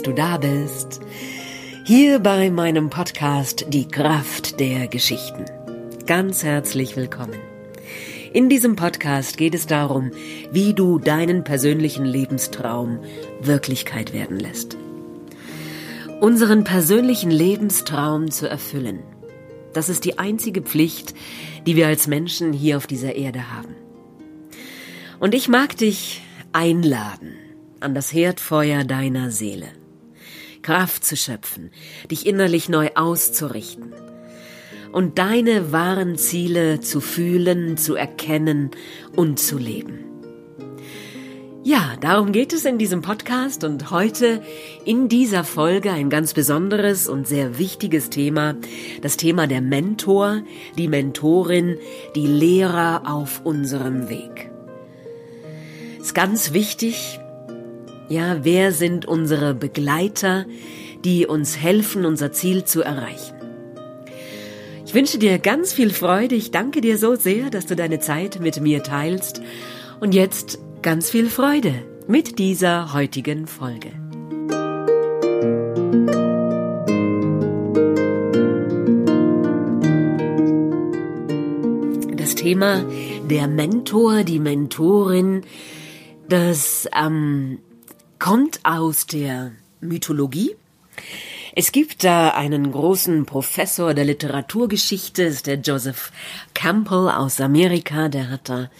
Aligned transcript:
dass 0.00 0.04
du 0.06 0.14
da 0.14 0.38
bist. 0.38 1.00
Hier 1.84 2.20
bei 2.20 2.50
meinem 2.50 2.88
Podcast 2.88 3.66
Die 3.68 3.86
Kraft 3.86 4.58
der 4.58 4.88
Geschichten. 4.88 5.44
Ganz 6.06 6.42
herzlich 6.42 6.96
willkommen. 6.96 7.38
In 8.32 8.48
diesem 8.48 8.76
Podcast 8.76 9.36
geht 9.36 9.54
es 9.54 9.66
darum, 9.66 10.10
wie 10.52 10.72
du 10.72 10.98
deinen 10.98 11.44
persönlichen 11.44 12.06
Lebenstraum 12.06 13.00
Wirklichkeit 13.42 14.14
werden 14.14 14.40
lässt. 14.40 14.78
Unseren 16.20 16.64
persönlichen 16.64 17.30
Lebenstraum 17.30 18.30
zu 18.30 18.48
erfüllen. 18.48 19.00
Das 19.74 19.90
ist 19.90 20.06
die 20.06 20.18
einzige 20.18 20.62
Pflicht, 20.62 21.12
die 21.66 21.76
wir 21.76 21.88
als 21.88 22.06
Menschen 22.06 22.54
hier 22.54 22.78
auf 22.78 22.86
dieser 22.86 23.16
Erde 23.16 23.52
haben. 23.52 23.74
Und 25.18 25.34
ich 25.34 25.48
mag 25.48 25.76
dich 25.76 26.22
einladen 26.52 27.34
an 27.80 27.94
das 27.94 28.14
Herdfeuer 28.14 28.84
deiner 28.84 29.30
Seele. 29.30 29.66
Kraft 30.62 31.04
zu 31.04 31.16
schöpfen, 31.16 31.70
dich 32.10 32.26
innerlich 32.26 32.68
neu 32.68 32.90
auszurichten 32.94 33.92
und 34.92 35.18
deine 35.18 35.72
wahren 35.72 36.16
Ziele 36.16 36.80
zu 36.80 37.00
fühlen, 37.00 37.76
zu 37.76 37.94
erkennen 37.94 38.70
und 39.14 39.38
zu 39.38 39.58
leben. 39.58 40.04
Ja, 41.62 41.94
darum 42.00 42.32
geht 42.32 42.54
es 42.54 42.64
in 42.64 42.78
diesem 42.78 43.02
Podcast 43.02 43.64
und 43.64 43.90
heute 43.90 44.42
in 44.86 45.10
dieser 45.10 45.44
Folge 45.44 45.92
ein 45.92 46.08
ganz 46.08 46.32
besonderes 46.32 47.06
und 47.06 47.28
sehr 47.28 47.58
wichtiges 47.58 48.08
Thema, 48.08 48.56
das 49.02 49.18
Thema 49.18 49.46
der 49.46 49.60
Mentor, 49.60 50.42
die 50.78 50.88
Mentorin, 50.88 51.76
die 52.16 52.26
Lehrer 52.26 53.02
auf 53.04 53.42
unserem 53.44 54.08
Weg. 54.08 54.50
Ist 56.00 56.14
ganz 56.14 56.54
wichtig, 56.54 57.20
ja, 58.10 58.38
wer 58.42 58.72
sind 58.72 59.06
unsere 59.06 59.54
Begleiter, 59.54 60.44
die 61.04 61.26
uns 61.26 61.56
helfen, 61.56 62.04
unser 62.04 62.32
Ziel 62.32 62.64
zu 62.64 62.82
erreichen? 62.82 63.36
Ich 64.84 64.92
wünsche 64.94 65.18
dir 65.18 65.38
ganz 65.38 65.72
viel 65.72 65.90
Freude. 65.90 66.34
Ich 66.34 66.50
danke 66.50 66.80
dir 66.80 66.98
so 66.98 67.14
sehr, 67.14 67.50
dass 67.50 67.66
du 67.66 67.76
deine 67.76 68.00
Zeit 68.00 68.40
mit 68.40 68.60
mir 68.60 68.82
teilst. 68.82 69.40
Und 70.00 70.12
jetzt 70.12 70.58
ganz 70.82 71.08
viel 71.08 71.30
Freude 71.30 71.72
mit 72.08 72.40
dieser 72.40 72.92
heutigen 72.92 73.46
Folge. 73.46 73.92
Das 82.16 82.34
Thema 82.34 82.84
der 83.30 83.46
Mentor, 83.46 84.24
die 84.24 84.40
Mentorin, 84.40 85.42
das 86.28 86.88
ähm, 87.00 87.60
kommt 88.20 88.60
aus 88.64 89.06
der 89.06 89.50
Mythologie. 89.80 90.54
Es 91.56 91.72
gibt 91.72 92.04
da 92.04 92.28
einen 92.28 92.70
großen 92.70 93.26
Professor 93.26 93.94
der 93.94 94.04
Literaturgeschichte, 94.04 95.24
ist 95.24 95.48
der 95.48 95.56
Joseph 95.56 96.12
Campbell 96.54 97.08
aus 97.08 97.40
Amerika, 97.40 98.08
der 98.08 98.30
hat 98.30 98.48
da 98.48 98.70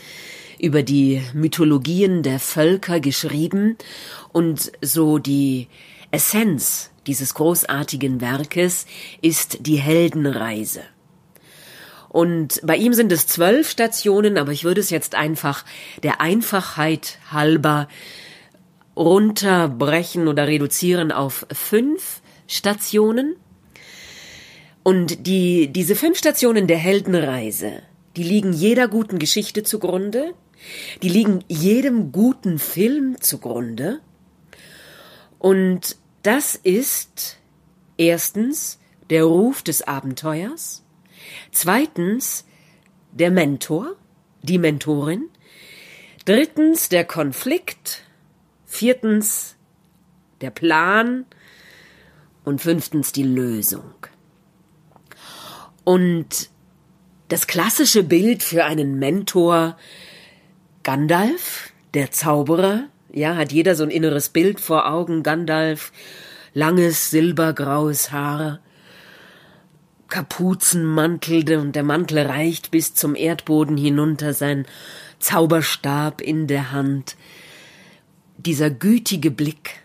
über 0.60 0.82
die 0.82 1.22
Mythologien 1.32 2.22
der 2.22 2.38
Völker 2.38 3.00
geschrieben 3.00 3.76
und 4.32 4.70
so 4.82 5.18
die 5.18 5.68
Essenz 6.10 6.90
dieses 7.06 7.34
großartigen 7.34 8.20
Werkes 8.20 8.86
ist 9.22 9.66
die 9.66 9.78
Heldenreise. 9.78 10.82
Und 12.10 12.60
bei 12.62 12.76
ihm 12.76 12.92
sind 12.92 13.10
es 13.10 13.26
zwölf 13.26 13.70
Stationen, 13.70 14.36
aber 14.36 14.52
ich 14.52 14.64
würde 14.64 14.80
es 14.80 14.90
jetzt 14.90 15.14
einfach 15.14 15.64
der 16.02 16.20
Einfachheit 16.20 17.18
halber 17.30 17.88
runterbrechen 18.96 20.28
oder 20.28 20.46
reduzieren 20.46 21.12
auf 21.12 21.46
fünf 21.52 22.22
Stationen. 22.46 23.36
Und 24.82 25.26
die, 25.26 25.68
diese 25.68 25.94
fünf 25.94 26.18
Stationen 26.18 26.66
der 26.66 26.78
Heldenreise, 26.78 27.82
die 28.16 28.22
liegen 28.22 28.52
jeder 28.52 28.88
guten 28.88 29.18
Geschichte 29.18 29.62
zugrunde, 29.62 30.34
die 31.02 31.08
liegen 31.08 31.44
jedem 31.48 32.12
guten 32.12 32.58
Film 32.58 33.20
zugrunde. 33.20 34.00
Und 35.38 35.96
das 36.22 36.54
ist 36.54 37.38
erstens 37.96 38.78
der 39.08 39.24
Ruf 39.24 39.62
des 39.62 39.82
Abenteuers, 39.82 40.84
zweitens 41.50 42.46
der 43.12 43.30
Mentor, 43.30 43.96
die 44.42 44.58
Mentorin, 44.58 45.28
drittens 46.24 46.88
der 46.88 47.04
Konflikt, 47.04 48.04
Viertens 48.70 49.56
der 50.40 50.50
Plan 50.50 51.26
und 52.44 52.60
fünftens 52.60 53.10
die 53.10 53.24
Lösung. 53.24 53.92
Und 55.82 56.50
das 57.28 57.48
klassische 57.48 58.04
Bild 58.04 58.44
für 58.44 58.64
einen 58.64 59.00
Mentor 59.00 59.76
Gandalf, 60.84 61.72
der 61.94 62.12
Zauberer, 62.12 62.84
ja, 63.12 63.34
hat 63.34 63.50
jeder 63.50 63.74
so 63.74 63.82
ein 63.82 63.90
inneres 63.90 64.28
Bild 64.28 64.60
vor 64.60 64.88
Augen. 64.88 65.24
Gandalf, 65.24 65.90
langes 66.54 67.10
silbergraues 67.10 68.12
Haar, 68.12 68.60
Kapuzenmantel 70.08 71.58
und 71.58 71.74
der 71.74 71.82
Mantel 71.82 72.20
reicht 72.20 72.70
bis 72.70 72.94
zum 72.94 73.16
Erdboden 73.16 73.76
hinunter, 73.76 74.32
sein 74.32 74.64
Zauberstab 75.18 76.20
in 76.20 76.46
der 76.46 76.70
Hand, 76.70 77.16
dieser 78.46 78.70
gütige 78.70 79.30
Blick, 79.30 79.82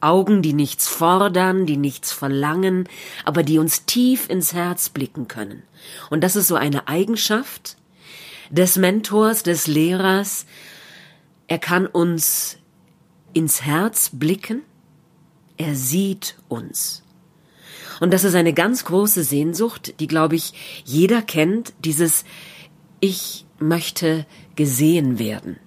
Augen, 0.00 0.42
die 0.42 0.52
nichts 0.52 0.86
fordern, 0.86 1.66
die 1.66 1.76
nichts 1.76 2.12
verlangen, 2.12 2.88
aber 3.24 3.42
die 3.42 3.58
uns 3.58 3.84
tief 3.84 4.28
ins 4.28 4.52
Herz 4.52 4.90
blicken 4.90 5.26
können. 5.26 5.64
Und 6.10 6.22
das 6.22 6.36
ist 6.36 6.46
so 6.46 6.54
eine 6.54 6.86
Eigenschaft 6.86 7.76
des 8.50 8.76
Mentors, 8.76 9.42
des 9.42 9.66
Lehrers. 9.66 10.46
Er 11.48 11.58
kann 11.58 11.86
uns 11.86 12.58
ins 13.32 13.62
Herz 13.62 14.10
blicken, 14.12 14.62
er 15.56 15.74
sieht 15.74 16.36
uns. 16.48 17.02
Und 18.00 18.12
das 18.12 18.22
ist 18.22 18.34
eine 18.34 18.52
ganz 18.52 18.84
große 18.84 19.24
Sehnsucht, 19.24 19.98
die, 19.98 20.06
glaube 20.06 20.36
ich, 20.36 20.82
jeder 20.84 21.20
kennt, 21.20 21.72
dieses 21.84 22.24
Ich 23.00 23.44
möchte 23.58 24.24
gesehen 24.54 25.18
werden. 25.18 25.58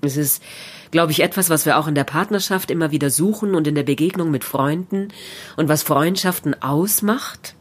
Es 0.00 0.16
ist 0.16 0.42
glaube 0.90 1.12
ich, 1.12 1.20
etwas, 1.20 1.50
was 1.50 1.66
wir 1.66 1.78
auch 1.78 1.86
in 1.86 1.94
der 1.94 2.04
Partnerschaft 2.04 2.70
immer 2.70 2.90
wieder 2.90 3.10
suchen 3.10 3.54
und 3.54 3.66
in 3.66 3.74
der 3.74 3.82
Begegnung 3.82 4.30
mit 4.30 4.44
Freunden 4.44 5.08
und 5.56 5.68
was 5.68 5.82
Freundschaften 5.82 6.60
ausmacht, 6.62 7.54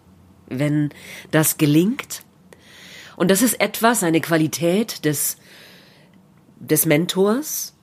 wenn 0.47 0.89
das 1.31 1.57
gelingt. 1.57 2.23
Und 3.15 3.31
das 3.31 3.41
ist 3.41 3.59
etwas, 3.59 4.03
eine 4.03 4.21
Qualität 4.21 5.05
des, 5.05 5.37
des 6.59 6.85
Mentors. 6.85 7.75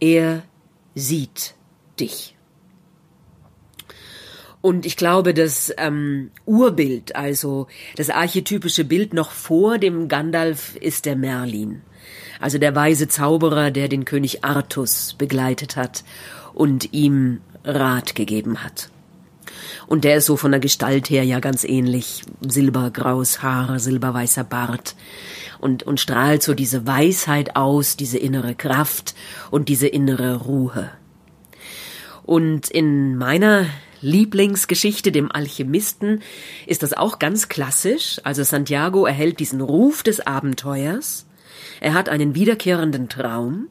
Er 0.00 0.42
sieht 0.94 1.54
dich. 1.98 2.36
Und 4.60 4.86
ich 4.86 4.96
glaube, 4.96 5.34
das 5.34 5.72
ähm, 5.78 6.30
Urbild, 6.44 7.16
also 7.16 7.68
das 7.96 8.10
archetypische 8.10 8.84
Bild 8.84 9.14
noch 9.14 9.30
vor 9.30 9.78
dem 9.78 10.08
Gandalf 10.08 10.76
ist 10.76 11.06
der 11.06 11.16
Merlin 11.16 11.82
also 12.40 12.58
der 12.58 12.74
weise 12.74 13.08
Zauberer, 13.08 13.70
der 13.70 13.88
den 13.88 14.04
König 14.04 14.44
Artus 14.44 15.14
begleitet 15.18 15.76
hat 15.76 16.04
und 16.54 16.92
ihm 16.92 17.40
Rat 17.64 18.14
gegeben 18.14 18.62
hat. 18.62 18.90
Und 19.86 20.04
der 20.04 20.16
ist 20.16 20.26
so 20.26 20.36
von 20.36 20.50
der 20.50 20.60
Gestalt 20.60 21.10
her 21.10 21.24
ja 21.24 21.40
ganz 21.40 21.64
ähnlich. 21.64 22.22
Silbergraues 22.46 23.42
Haar, 23.42 23.78
silberweißer 23.78 24.44
Bart. 24.44 24.94
Und, 25.60 25.82
und 25.82 25.98
strahlt 25.98 26.42
so 26.42 26.54
diese 26.54 26.86
Weisheit 26.86 27.56
aus, 27.56 27.96
diese 27.96 28.18
innere 28.18 28.54
Kraft 28.54 29.14
und 29.50 29.68
diese 29.68 29.88
innere 29.88 30.36
Ruhe. 30.36 30.90
Und 32.24 32.68
in 32.70 33.16
meiner 33.16 33.66
Lieblingsgeschichte, 34.00 35.10
dem 35.10 35.32
Alchemisten, 35.32 36.20
ist 36.66 36.82
das 36.82 36.92
auch 36.92 37.18
ganz 37.18 37.48
klassisch. 37.48 38.20
Also 38.22 38.44
Santiago 38.44 39.06
erhält 39.06 39.40
diesen 39.40 39.60
Ruf 39.60 40.02
des 40.02 40.20
Abenteuers 40.20 41.27
er 41.80 41.94
hat 41.94 42.08
einen 42.08 42.34
wiederkehrenden 42.34 43.08
Traum 43.08 43.68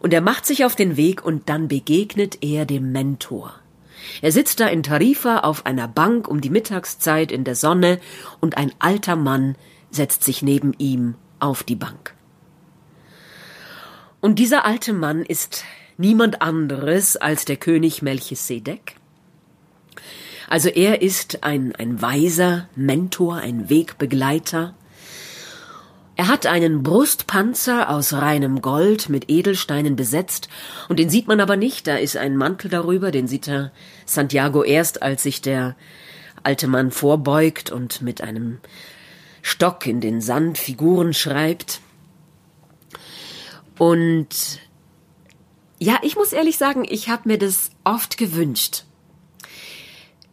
und 0.00 0.12
er 0.12 0.20
macht 0.20 0.46
sich 0.46 0.64
auf 0.64 0.76
den 0.76 0.96
Weg 0.96 1.24
und 1.24 1.48
dann 1.48 1.68
begegnet 1.68 2.38
er 2.42 2.64
dem 2.66 2.92
Mentor. 2.92 3.54
Er 4.22 4.32
sitzt 4.32 4.60
da 4.60 4.66
in 4.66 4.82
Tarifa 4.82 5.40
auf 5.40 5.66
einer 5.66 5.88
Bank 5.88 6.28
um 6.28 6.40
die 6.40 6.50
Mittagszeit 6.50 7.32
in 7.32 7.44
der 7.44 7.54
Sonne 7.54 8.00
und 8.40 8.56
ein 8.56 8.72
alter 8.78 9.16
Mann 9.16 9.56
setzt 9.90 10.24
sich 10.24 10.42
neben 10.42 10.72
ihm 10.78 11.14
auf 11.40 11.62
die 11.62 11.76
Bank. 11.76 12.14
Und 14.20 14.38
dieser 14.38 14.64
alte 14.64 14.92
Mann 14.92 15.22
ist 15.22 15.64
niemand 15.96 16.42
anderes 16.42 17.16
als 17.16 17.44
der 17.44 17.56
König 17.56 18.02
Melchisedek. 18.02 18.96
Also 20.48 20.68
er 20.70 21.02
ist 21.02 21.44
ein, 21.44 21.74
ein 21.76 22.00
weiser 22.00 22.68
Mentor, 22.74 23.36
ein 23.36 23.68
Wegbegleiter, 23.68 24.74
Er 26.18 26.26
hat 26.26 26.46
einen 26.46 26.82
Brustpanzer 26.82 27.88
aus 27.88 28.12
reinem 28.12 28.60
Gold 28.60 29.08
mit 29.08 29.30
Edelsteinen 29.30 29.94
besetzt, 29.94 30.48
und 30.88 30.98
den 30.98 31.08
sieht 31.08 31.28
man 31.28 31.38
aber 31.38 31.54
nicht, 31.54 31.86
da 31.86 31.94
ist 31.94 32.16
ein 32.16 32.36
Mantel 32.36 32.68
darüber, 32.68 33.12
den 33.12 33.28
sieht 33.28 33.46
er 33.46 33.70
Santiago 34.04 34.64
erst, 34.64 35.00
als 35.00 35.22
sich 35.22 35.42
der 35.42 35.76
alte 36.42 36.66
Mann 36.66 36.90
vorbeugt 36.90 37.70
und 37.70 38.02
mit 38.02 38.20
einem 38.20 38.58
Stock 39.42 39.86
in 39.86 40.00
den 40.00 40.20
Sand 40.20 40.58
Figuren 40.58 41.14
schreibt. 41.14 41.80
Und 43.78 44.58
ja, 45.78 46.00
ich 46.02 46.16
muss 46.16 46.32
ehrlich 46.32 46.58
sagen, 46.58 46.84
ich 46.90 47.08
habe 47.08 47.28
mir 47.28 47.38
das 47.38 47.70
oft 47.84 48.18
gewünscht. 48.18 48.82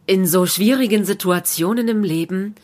In 0.04 0.26
so 0.26 0.46
schwierigen 0.46 1.04
Situationen 1.04 1.86
im 1.86 2.02
Leben 2.02 2.56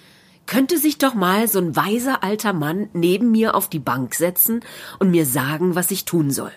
könnte 0.47 0.79
sich 0.79 0.99
doch 0.99 1.15
mal 1.15 1.49
so 1.49 1.59
ein 1.59 1.77
weiser 1.77 2.23
alter 2.23 2.53
Mann 2.53 2.89
neben 2.93 3.31
mir 3.31 3.55
auf 3.55 3.69
die 3.69 3.79
Bank 3.79 4.15
setzen 4.15 4.61
und 4.99 5.11
mir 5.11 5.27
sagen, 5.27 5.75
was 5.75 5.91
ich 5.91 6.05
tun 6.05 6.31
soll. 6.31 6.53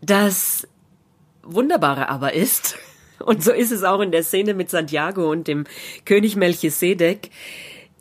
Das 0.00 0.68
Wunderbare 1.42 2.08
aber 2.08 2.34
ist, 2.34 2.76
und 3.24 3.42
so 3.42 3.52
ist 3.52 3.72
es 3.72 3.84
auch 3.84 4.00
in 4.00 4.12
der 4.12 4.22
Szene 4.22 4.54
mit 4.54 4.70
Santiago 4.70 5.30
und 5.30 5.48
dem 5.48 5.64
König 6.04 6.36
Melchisedek, 6.36 7.30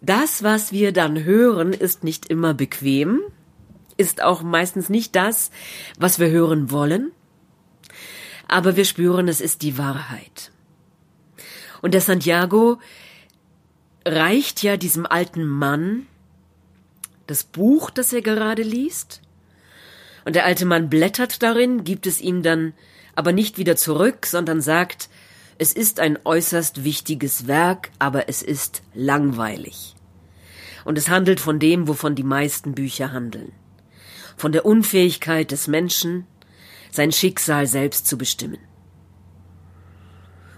das, 0.01 0.43
was 0.43 0.73
wir 0.73 0.91
dann 0.91 1.23
hören, 1.23 1.71
ist 1.71 2.03
nicht 2.03 2.29
immer 2.29 2.53
bequem, 2.53 3.21
ist 3.95 4.21
auch 4.21 4.41
meistens 4.41 4.89
nicht 4.89 5.15
das, 5.15 5.49
was 5.97 6.19
wir 6.19 6.29
hören 6.29 6.71
wollen, 6.71 7.11
aber 8.47 8.75
wir 8.75 8.85
spüren, 8.85 9.27
es 9.27 9.39
ist 9.39 9.61
die 9.61 9.77
Wahrheit. 9.77 10.51
Und 11.81 11.93
der 11.93 12.01
Santiago 12.01 12.79
reicht 14.05 14.63
ja 14.63 14.77
diesem 14.77 15.05
alten 15.05 15.45
Mann 15.45 16.07
das 17.27 17.43
Buch, 17.43 17.89
das 17.89 18.11
er 18.11 18.21
gerade 18.21 18.63
liest, 18.63 19.21
und 20.25 20.35
der 20.35 20.45
alte 20.45 20.65
Mann 20.65 20.89
blättert 20.89 21.43
darin, 21.43 21.83
gibt 21.83 22.07
es 22.07 22.21
ihm 22.21 22.43
dann 22.43 22.73
aber 23.15 23.31
nicht 23.31 23.57
wieder 23.57 23.75
zurück, 23.75 24.25
sondern 24.25 24.61
sagt, 24.61 25.09
es 25.57 25.73
ist 25.73 25.99
ein 25.99 26.17
äußerst 26.23 26.83
wichtiges 26.83 27.47
Werk, 27.47 27.91
aber 27.99 28.27
es 28.29 28.41
ist 28.41 28.81
langweilig. 28.93 29.95
Und 30.85 30.97
es 30.97 31.09
handelt 31.09 31.39
von 31.39 31.59
dem, 31.59 31.87
wovon 31.87 32.15
die 32.15 32.23
meisten 32.23 32.73
Bücher 32.73 33.11
handeln. 33.11 33.51
Von 34.35 34.51
der 34.51 34.65
Unfähigkeit 34.65 35.51
des 35.51 35.67
Menschen, 35.67 36.25
sein 36.91 37.11
Schicksal 37.11 37.67
selbst 37.67 38.07
zu 38.07 38.17
bestimmen. 38.17 38.59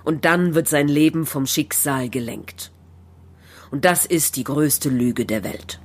Und 0.04 0.26
dann 0.26 0.56
wird 0.56 0.68
sein 0.68 0.88
Leben 0.88 1.26
vom 1.26 1.46
Schicksal 1.46 2.10
gelenkt. 2.10 2.72
Und 3.76 3.84
das 3.84 4.06
ist 4.06 4.38
die 4.38 4.46
größte 4.46 4.88
Lüge 4.88 5.26
der 5.26 5.44
Welt. 5.44 5.82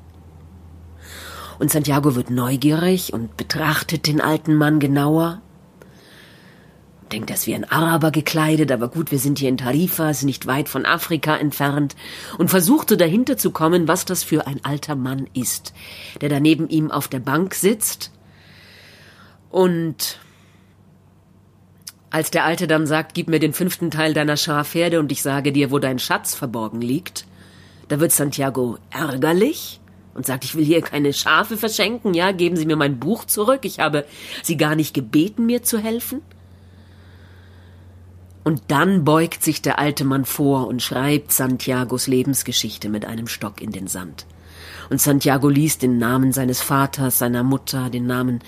Und 1.58 1.72
Santiago 1.72 2.14
wird 2.14 2.30
neugierig 2.30 3.12
und 3.12 3.36
betrachtet 3.36 4.06
den 4.06 4.20
alten 4.20 4.54
Mann 4.54 4.78
genauer. 4.78 5.42
Denkt, 7.10 7.30
er 7.30 7.34
ist 7.34 7.48
wie 7.48 7.54
ein 7.56 7.68
Araber 7.68 8.12
gekleidet, 8.12 8.70
aber 8.70 8.90
gut, 8.90 9.10
wir 9.10 9.18
sind 9.18 9.40
hier 9.40 9.48
in 9.48 9.56
Tarifa, 9.56 10.08
ist 10.08 10.22
nicht 10.22 10.46
weit 10.46 10.68
von 10.68 10.86
Afrika 10.86 11.36
entfernt, 11.36 11.96
und 12.38 12.48
versuchte 12.48 12.96
dahinter 12.96 13.36
zu 13.36 13.50
kommen, 13.50 13.88
was 13.88 14.04
das 14.04 14.22
für 14.22 14.46
ein 14.46 14.64
alter 14.64 14.94
Mann 14.94 15.26
ist, 15.34 15.72
der 16.20 16.28
da 16.28 16.38
neben 16.38 16.68
ihm 16.68 16.92
auf 16.92 17.08
der 17.08 17.18
Bank 17.18 17.56
sitzt. 17.56 18.12
Und 19.50 20.20
als 22.10 22.30
der 22.30 22.44
Alte 22.44 22.68
dann 22.68 22.86
sagt, 22.86 23.14
gib 23.14 23.26
mir 23.26 23.40
den 23.40 23.52
fünften 23.52 23.90
Teil 23.90 24.14
deiner 24.14 24.36
Schafherde 24.36 25.00
und 25.00 25.10
ich 25.10 25.22
sage 25.22 25.50
dir, 25.50 25.72
wo 25.72 25.80
dein 25.80 25.98
Schatz 25.98 26.36
verborgen 26.36 26.80
liegt, 26.80 27.26
da 27.90 27.98
wird 27.98 28.12
Santiago 28.12 28.78
ärgerlich 28.90 29.80
und 30.14 30.24
sagt, 30.24 30.44
ich 30.44 30.54
will 30.54 30.64
hier 30.64 30.80
keine 30.80 31.12
Schafe 31.12 31.56
verschenken, 31.56 32.14
ja, 32.14 32.30
geben 32.30 32.56
Sie 32.56 32.64
mir 32.64 32.76
mein 32.76 33.00
Buch 33.00 33.24
zurück, 33.24 33.60
ich 33.64 33.80
habe 33.80 34.04
Sie 34.44 34.56
gar 34.56 34.76
nicht 34.76 34.94
gebeten, 34.94 35.44
mir 35.44 35.64
zu 35.64 35.78
helfen. 35.78 36.22
Und 38.44 38.62
dann 38.68 39.04
beugt 39.04 39.42
sich 39.42 39.60
der 39.60 39.80
alte 39.80 40.04
Mann 40.04 40.24
vor 40.24 40.68
und 40.68 40.82
schreibt 40.82 41.32
Santiagos 41.32 42.06
Lebensgeschichte 42.06 42.88
mit 42.88 43.04
einem 43.04 43.26
Stock 43.26 43.60
in 43.60 43.72
den 43.72 43.88
Sand. 43.88 44.24
Und 44.88 45.00
Santiago 45.00 45.48
liest 45.48 45.82
den 45.82 45.98
Namen 45.98 46.32
seines 46.32 46.60
Vaters, 46.60 47.18
seiner 47.18 47.42
Mutter, 47.42 47.90
den 47.90 48.06
Namen 48.06 48.38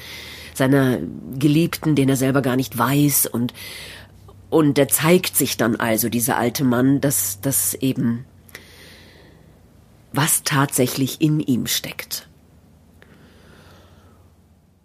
seiner 0.55 0.99
Geliebten, 1.37 1.97
den 1.97 2.09
er 2.09 2.17
selber 2.17 2.43
gar 2.43 2.57
nicht 2.57 2.79
weiß, 2.79 3.27
und, 3.27 3.55
und 4.51 4.79
er 4.79 4.87
zeigt 4.87 5.37
sich 5.37 5.57
dann 5.57 5.77
also, 5.77 6.09
dieser 6.09 6.37
alte 6.39 6.63
Mann, 6.63 7.01
dass, 7.01 7.41
dass 7.41 7.75
eben 7.75 8.25
was 10.13 10.43
tatsächlich 10.43 11.21
in 11.21 11.41
ihm 11.41 11.67
steckt. 11.67 12.29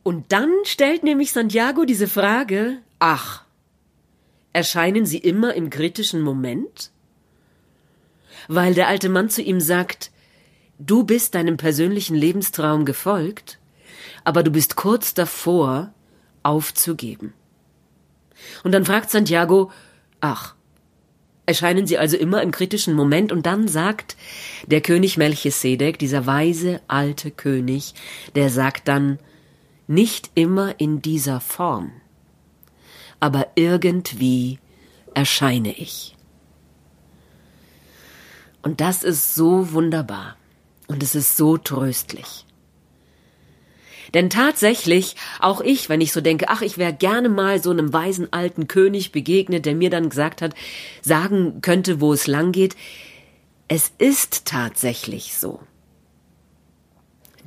Und 0.04 0.32
dann 0.32 0.52
stellt 0.64 1.04
nämlich 1.04 1.34
Santiago 1.34 1.84
diese 1.84 2.08
Frage, 2.08 2.78
ach, 3.00 3.44
erscheinen 4.54 5.06
sie 5.06 5.18
immer 5.18 5.54
im 5.54 5.70
kritischen 5.70 6.22
Moment? 6.22 6.92
Weil 8.48 8.74
der 8.74 8.88
alte 8.88 9.10
Mann 9.10 9.30
zu 9.30 9.42
ihm 9.42 9.60
sagt, 9.60 10.12
du 10.80 11.04
bist 11.04 11.36
deinem 11.36 11.58
persönlichen 11.58 12.16
Lebenstraum 12.16 12.86
gefolgt, 12.86 13.60
aber 14.24 14.44
du 14.44 14.52
bist 14.52 14.76
kurz 14.76 15.14
davor, 15.14 15.94
aufzugeben. 16.44 17.34
Und 18.64 18.72
dann 18.72 18.86
fragt 18.86 19.10
Santiago, 19.10 19.72
ach, 20.22 20.56
erscheinen 21.48 21.88
sie 21.88 21.98
also 21.98 22.18
immer 22.18 22.44
im 22.44 22.52
kritischen 22.52 22.94
Moment 22.94 23.32
und 23.32 23.48
dann 23.48 23.68
sagt 23.68 24.18
der 24.68 24.82
König 24.82 25.18
Melchisedek, 25.18 25.98
dieser 25.98 26.28
weise 26.28 26.82
alte 26.88 27.32
König, 27.32 27.96
der 28.36 28.52
sagt 28.52 28.88
dann, 28.88 29.18
nicht 29.88 30.30
immer 30.36 30.80
in 30.80 31.02
dieser 31.02 31.40
Form, 31.40 31.94
aber 33.22 33.48
irgendwie 33.56 34.60
erscheine 35.14 35.72
ich. 35.72 36.16
Und 38.62 38.82
das 38.82 39.06
ist 39.06 39.34
so 39.34 39.72
wunderbar 39.72 40.36
und 40.88 41.02
es 41.02 41.16
ist 41.16 41.38
so 41.38 41.58
tröstlich. 41.58 42.47
Denn 44.14 44.30
tatsächlich, 44.30 45.16
auch 45.40 45.62
ich, 45.62 45.90
wenn 45.90 46.02
ich 46.02 46.14
so 46.14 46.22
denke, 46.22 46.50
ach, 46.50 46.62
ich 46.62 46.78
wäre 46.78 46.94
gerne 46.94 47.30
mal 47.30 47.62
so 47.62 47.72
einem 47.72 47.94
weisen 47.94 48.32
alten 48.32 48.68
König 48.68 49.12
begegnet, 49.12 49.66
der 49.66 49.76
mir 49.76 49.90
dann 49.90 50.10
gesagt 50.10 50.42
hat, 50.42 50.54
sagen 51.02 51.62
könnte, 51.62 52.02
wo 52.02 52.14
es 52.14 52.28
lang 52.28 52.52
geht, 52.52 52.76
es 53.68 53.92
ist 53.98 54.46
tatsächlich 54.46 55.36
so. 55.38 55.60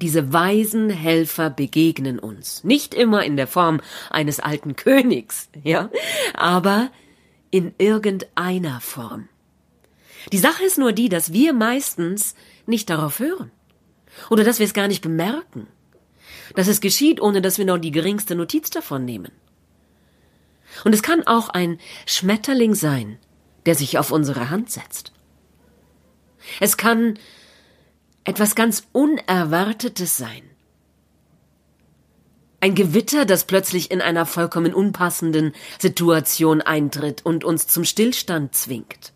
Diese 0.00 0.32
weisen 0.32 0.88
Helfer 0.88 1.50
begegnen 1.50 2.18
uns. 2.18 2.64
Nicht 2.64 2.94
immer 2.94 3.24
in 3.24 3.36
der 3.36 3.46
Form 3.46 3.80
eines 4.10 4.40
alten 4.40 4.76
Königs, 4.76 5.50
ja, 5.62 5.90
aber 6.34 6.90
in 7.50 7.74
irgendeiner 7.78 8.80
Form. 8.80 9.28
Die 10.32 10.38
Sache 10.38 10.64
ist 10.64 10.78
nur 10.78 10.92
die, 10.92 11.08
dass 11.08 11.32
wir 11.32 11.52
meistens 11.52 12.34
nicht 12.66 12.88
darauf 12.90 13.18
hören. 13.18 13.50
Oder 14.28 14.44
dass 14.44 14.58
wir 14.58 14.66
es 14.66 14.74
gar 14.74 14.88
nicht 14.88 15.02
bemerken 15.02 15.66
dass 16.54 16.68
es 16.68 16.80
geschieht, 16.80 17.20
ohne 17.20 17.42
dass 17.42 17.58
wir 17.58 17.64
noch 17.64 17.78
die 17.78 17.90
geringste 17.90 18.34
Notiz 18.34 18.70
davon 18.70 19.04
nehmen. 19.04 19.32
Und 20.84 20.94
es 20.94 21.02
kann 21.02 21.26
auch 21.26 21.48
ein 21.48 21.78
Schmetterling 22.06 22.74
sein, 22.74 23.18
der 23.66 23.74
sich 23.74 23.98
auf 23.98 24.10
unsere 24.10 24.50
Hand 24.50 24.70
setzt. 24.70 25.12
Es 26.60 26.76
kann 26.76 27.18
etwas 28.24 28.54
ganz 28.54 28.86
Unerwartetes 28.92 30.16
sein. 30.16 30.42
Ein 32.60 32.74
Gewitter, 32.74 33.24
das 33.24 33.44
plötzlich 33.44 33.90
in 33.90 34.02
einer 34.02 34.26
vollkommen 34.26 34.74
unpassenden 34.74 35.54
Situation 35.78 36.60
eintritt 36.60 37.24
und 37.24 37.42
uns 37.42 37.66
zum 37.66 37.84
Stillstand 37.84 38.54
zwingt. 38.54 39.12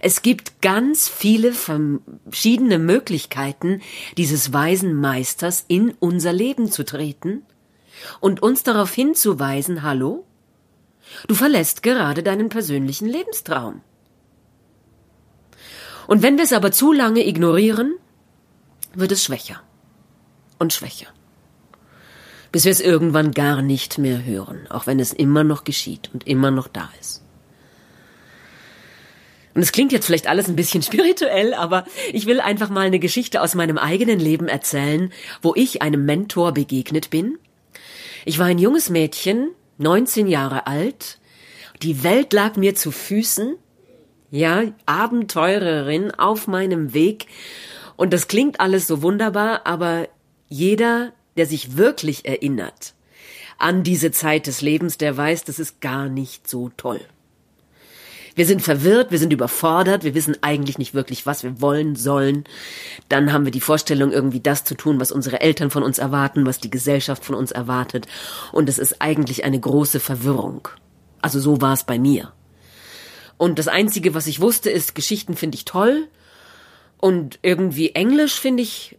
Es 0.00 0.22
gibt 0.22 0.62
ganz 0.62 1.08
viele 1.08 1.52
verschiedene 1.52 2.78
Möglichkeiten, 2.78 3.82
dieses 4.16 4.52
weisen 4.52 4.94
Meisters 4.94 5.64
in 5.68 5.94
unser 5.98 6.32
Leben 6.32 6.70
zu 6.70 6.84
treten 6.84 7.42
und 8.20 8.42
uns 8.42 8.62
darauf 8.62 8.92
hinzuweisen, 8.92 9.82
hallo, 9.82 10.24
du 11.26 11.34
verlässt 11.34 11.82
gerade 11.82 12.22
deinen 12.22 12.48
persönlichen 12.48 13.08
Lebenstraum. 13.08 13.80
Und 16.06 16.22
wenn 16.22 16.36
wir 16.36 16.44
es 16.44 16.52
aber 16.52 16.72
zu 16.72 16.92
lange 16.92 17.26
ignorieren, 17.26 17.94
wird 18.94 19.12
es 19.12 19.24
schwächer 19.24 19.60
und 20.58 20.72
schwächer, 20.72 21.08
bis 22.50 22.64
wir 22.64 22.72
es 22.72 22.80
irgendwann 22.80 23.32
gar 23.32 23.62
nicht 23.62 23.98
mehr 23.98 24.24
hören, 24.24 24.66
auch 24.70 24.86
wenn 24.86 25.00
es 25.00 25.12
immer 25.12 25.44
noch 25.44 25.64
geschieht 25.64 26.08
und 26.14 26.26
immer 26.26 26.50
noch 26.50 26.68
da 26.68 26.88
ist. 27.00 27.24
Und 29.58 29.62
es 29.62 29.72
klingt 29.72 29.90
jetzt 29.90 30.06
vielleicht 30.06 30.28
alles 30.28 30.46
ein 30.46 30.54
bisschen 30.54 30.82
spirituell, 30.84 31.52
aber 31.52 31.84
ich 32.12 32.26
will 32.26 32.40
einfach 32.40 32.70
mal 32.70 32.86
eine 32.86 33.00
Geschichte 33.00 33.42
aus 33.42 33.56
meinem 33.56 33.76
eigenen 33.76 34.20
Leben 34.20 34.46
erzählen, 34.46 35.12
wo 35.42 35.52
ich 35.56 35.82
einem 35.82 36.04
Mentor 36.04 36.52
begegnet 36.52 37.10
bin. 37.10 37.38
Ich 38.24 38.38
war 38.38 38.46
ein 38.46 38.60
junges 38.60 38.88
Mädchen, 38.88 39.48
19 39.78 40.28
Jahre 40.28 40.68
alt. 40.68 41.18
Die 41.82 42.04
Welt 42.04 42.32
lag 42.32 42.54
mir 42.54 42.76
zu 42.76 42.92
Füßen. 42.92 43.56
Ja, 44.30 44.62
Abenteurerin 44.86 46.12
auf 46.12 46.46
meinem 46.46 46.94
Weg. 46.94 47.26
Und 47.96 48.12
das 48.12 48.28
klingt 48.28 48.60
alles 48.60 48.86
so 48.86 49.02
wunderbar, 49.02 49.66
aber 49.66 50.06
jeder, 50.48 51.12
der 51.36 51.46
sich 51.46 51.76
wirklich 51.76 52.26
erinnert 52.26 52.94
an 53.58 53.82
diese 53.82 54.12
Zeit 54.12 54.46
des 54.46 54.60
Lebens, 54.60 54.98
der 54.98 55.16
weiß, 55.16 55.42
das 55.42 55.58
ist 55.58 55.80
gar 55.80 56.08
nicht 56.08 56.48
so 56.48 56.70
toll. 56.76 57.00
Wir 58.38 58.46
sind 58.46 58.62
verwirrt, 58.62 59.10
wir 59.10 59.18
sind 59.18 59.32
überfordert, 59.32 60.04
wir 60.04 60.14
wissen 60.14 60.36
eigentlich 60.42 60.78
nicht 60.78 60.94
wirklich, 60.94 61.26
was 61.26 61.42
wir 61.42 61.60
wollen 61.60 61.96
sollen. 61.96 62.44
Dann 63.08 63.32
haben 63.32 63.44
wir 63.44 63.50
die 63.50 63.60
Vorstellung, 63.60 64.12
irgendwie 64.12 64.38
das 64.38 64.62
zu 64.62 64.76
tun, 64.76 65.00
was 65.00 65.10
unsere 65.10 65.40
Eltern 65.40 65.72
von 65.72 65.82
uns 65.82 65.98
erwarten, 65.98 66.46
was 66.46 66.60
die 66.60 66.70
Gesellschaft 66.70 67.24
von 67.24 67.34
uns 67.34 67.50
erwartet. 67.50 68.06
Und 68.52 68.68
es 68.68 68.78
ist 68.78 69.02
eigentlich 69.02 69.42
eine 69.42 69.58
große 69.58 69.98
Verwirrung. 69.98 70.68
Also 71.20 71.40
so 71.40 71.60
war 71.60 71.72
es 71.72 71.82
bei 71.82 71.98
mir. 71.98 72.32
Und 73.38 73.58
das 73.58 73.66
Einzige, 73.66 74.14
was 74.14 74.28
ich 74.28 74.38
wusste, 74.38 74.70
ist, 74.70 74.94
Geschichten 74.94 75.34
finde 75.34 75.56
ich 75.56 75.64
toll. 75.64 76.06
Und 76.96 77.40
irgendwie 77.42 77.96
Englisch 77.96 78.38
finde 78.38 78.62
ich 78.62 78.98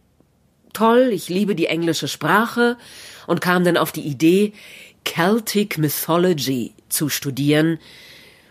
toll. 0.74 1.12
Ich 1.14 1.30
liebe 1.30 1.54
die 1.54 1.64
englische 1.64 2.08
Sprache 2.08 2.76
und 3.26 3.40
kam 3.40 3.64
dann 3.64 3.78
auf 3.78 3.90
die 3.90 4.06
Idee, 4.06 4.52
Celtic 5.08 5.78
Mythology 5.78 6.74
zu 6.90 7.08
studieren, 7.08 7.78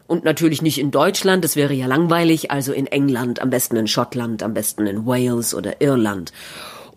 und 0.10 0.24
natürlich 0.24 0.64
nicht 0.64 0.80
in 0.80 0.90
Deutschland, 0.90 1.44
das 1.44 1.56
wäre 1.56 1.74
ja 1.76 1.86
langweilig, 1.86 2.50
also 2.50 2.74
in 2.74 2.88
England, 2.88 3.44
am 3.44 3.52
besten 3.52 3.76
in 3.76 3.86
Schottland, 3.86 4.42
am 4.42 4.56
besten 4.56 4.88
in 4.88 5.06
Wales 5.06 5.54
oder 5.54 5.82
Irland. 5.82 6.34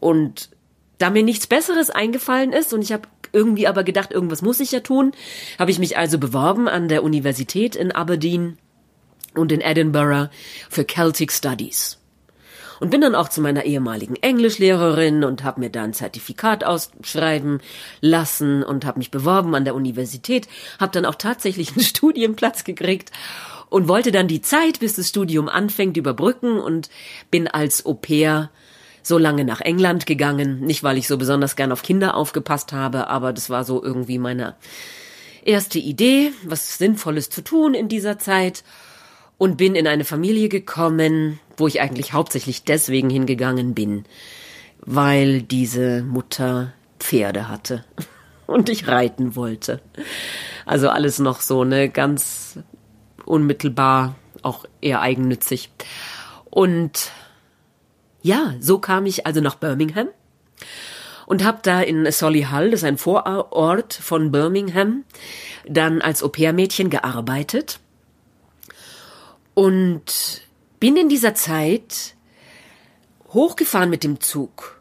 Und 0.01 0.49
da 0.97 1.11
mir 1.11 1.23
nichts 1.23 1.47
Besseres 1.47 1.91
eingefallen 1.91 2.55
ist 2.55 2.73
und 2.73 2.81
ich 2.81 2.91
habe 2.91 3.03
irgendwie 3.31 3.67
aber 3.67 3.85
gedacht, 3.85 4.13
irgendwas 4.13 4.41
muss 4.41 4.61
ich 4.61 4.73
ja 4.73 4.81
tun, 4.81 5.13
habe 5.59 5.71
ich 5.71 5.79
mich 5.79 5.99
also 5.99 6.19
beworben 6.19 6.69
an 6.69 6.89
der 6.89 7.05
Universität 7.05 7.77
in 7.77 7.93
Aberdeen 7.93 8.57
und 9.35 9.53
in 9.53 9.61
Edinburgh 9.61 10.31
für 10.71 10.87
Celtic 10.87 11.33
Studies 11.33 12.02
und 12.83 12.91
bin 12.91 13.01
dann 13.01 13.15
auch 13.15 13.29
zu 13.29 13.41
meiner 13.41 13.65
ehemaligen 13.65 14.17
Englischlehrerin 14.17 15.23
und 15.23 15.45
habe 15.45 15.61
mir 15.61 15.71
da 15.71 15.85
ein 15.85 15.93
Zertifikat 15.93 16.65
ausschreiben 16.65 17.61
lassen 18.01 18.65
und 18.65 18.85
habe 18.85 18.99
mich 18.99 19.13
beworben 19.13 19.55
an 19.55 19.65
der 19.65 19.77
Universität, 19.77 20.49
habe 20.81 20.91
dann 20.91 21.05
auch 21.05 21.15
tatsächlich 21.15 21.71
einen 21.71 21.81
Studienplatz 21.85 22.65
gekriegt 22.65 23.13
und 23.71 23.87
wollte 23.87 24.11
dann 24.11 24.27
die 24.27 24.43
Zeit, 24.43 24.81
bis 24.81 24.97
das 24.97 25.11
Studium 25.11 25.49
anfängt, 25.49 25.97
überbrücken 25.97 26.59
und 26.59 26.91
bin 27.31 27.47
als 27.47 27.87
Au 27.87 27.95
pair 27.95 28.51
so 29.01 29.17
lange 29.17 29.45
nach 29.45 29.61
England 29.61 30.05
gegangen. 30.05 30.59
Nicht, 30.59 30.83
weil 30.83 30.99
ich 30.99 31.07
so 31.07 31.19
besonders 31.19 31.55
gern 31.55 31.71
auf 31.71 31.85
Kinder 31.85 32.17
aufgepasst 32.17 32.73
habe, 32.73 33.07
aber 33.07 33.33
das 33.33 33.49
war 33.49 33.63
so 33.63 33.81
irgendwie 33.81 34.19
meine 34.19 34.57
erste 35.45 35.79
Idee, 35.79 36.33
was 36.43 36.79
Sinnvolles 36.79 37.31
zu 37.31 37.43
tun 37.45 37.75
in 37.75 37.87
dieser 37.87 38.19
Zeit 38.19 38.65
und 39.43 39.57
bin 39.57 39.75
in 39.75 39.89
eine 39.89 40.05
Familie 40.05 40.49
gekommen, 40.49 41.41
wo 41.57 41.67
ich 41.67 41.81
eigentlich 41.81 42.13
hauptsächlich 42.13 42.63
deswegen 42.63 43.11
hingegangen 43.11 43.75
bin, 43.75 44.05
weil 44.79 45.43
diese 45.43 46.05
Mutter 46.05 46.75
Pferde 47.01 47.49
hatte 47.49 47.85
und 48.47 48.69
ich 48.69 48.87
reiten 48.87 49.35
wollte. 49.35 49.83
Also 50.65 50.91
alles 50.91 51.19
noch 51.19 51.41
so, 51.41 51.65
ne, 51.65 51.89
ganz 51.89 52.61
unmittelbar, 53.25 54.15
auch 54.43 54.65
eher 54.81 55.01
eigennützig. 55.01 55.73
Und 56.49 57.11
ja, 58.23 58.55
so 58.61 58.79
kam 58.79 59.07
ich 59.07 59.27
also 59.27 59.41
nach 59.41 59.57
Birmingham 59.57 60.07
und 61.27 61.43
habe 61.43 61.59
da 61.65 61.81
in 61.81 62.09
Solihull, 62.13 62.71
das 62.71 62.83
ist 62.83 62.85
ein 62.85 62.97
Vorort 62.97 63.93
von 63.93 64.31
Birmingham, 64.31 65.03
dann 65.67 66.01
als 66.01 66.23
Au-pair-Mädchen 66.23 66.91
gearbeitet 66.91 67.81
und 69.55 70.43
bin 70.81 70.97
in 70.97 71.09
dieser 71.09 71.35
Zeit 71.35 72.15
hochgefahren 73.33 73.91
mit 73.91 74.05
dem 74.05 74.21
Zug 74.21 74.81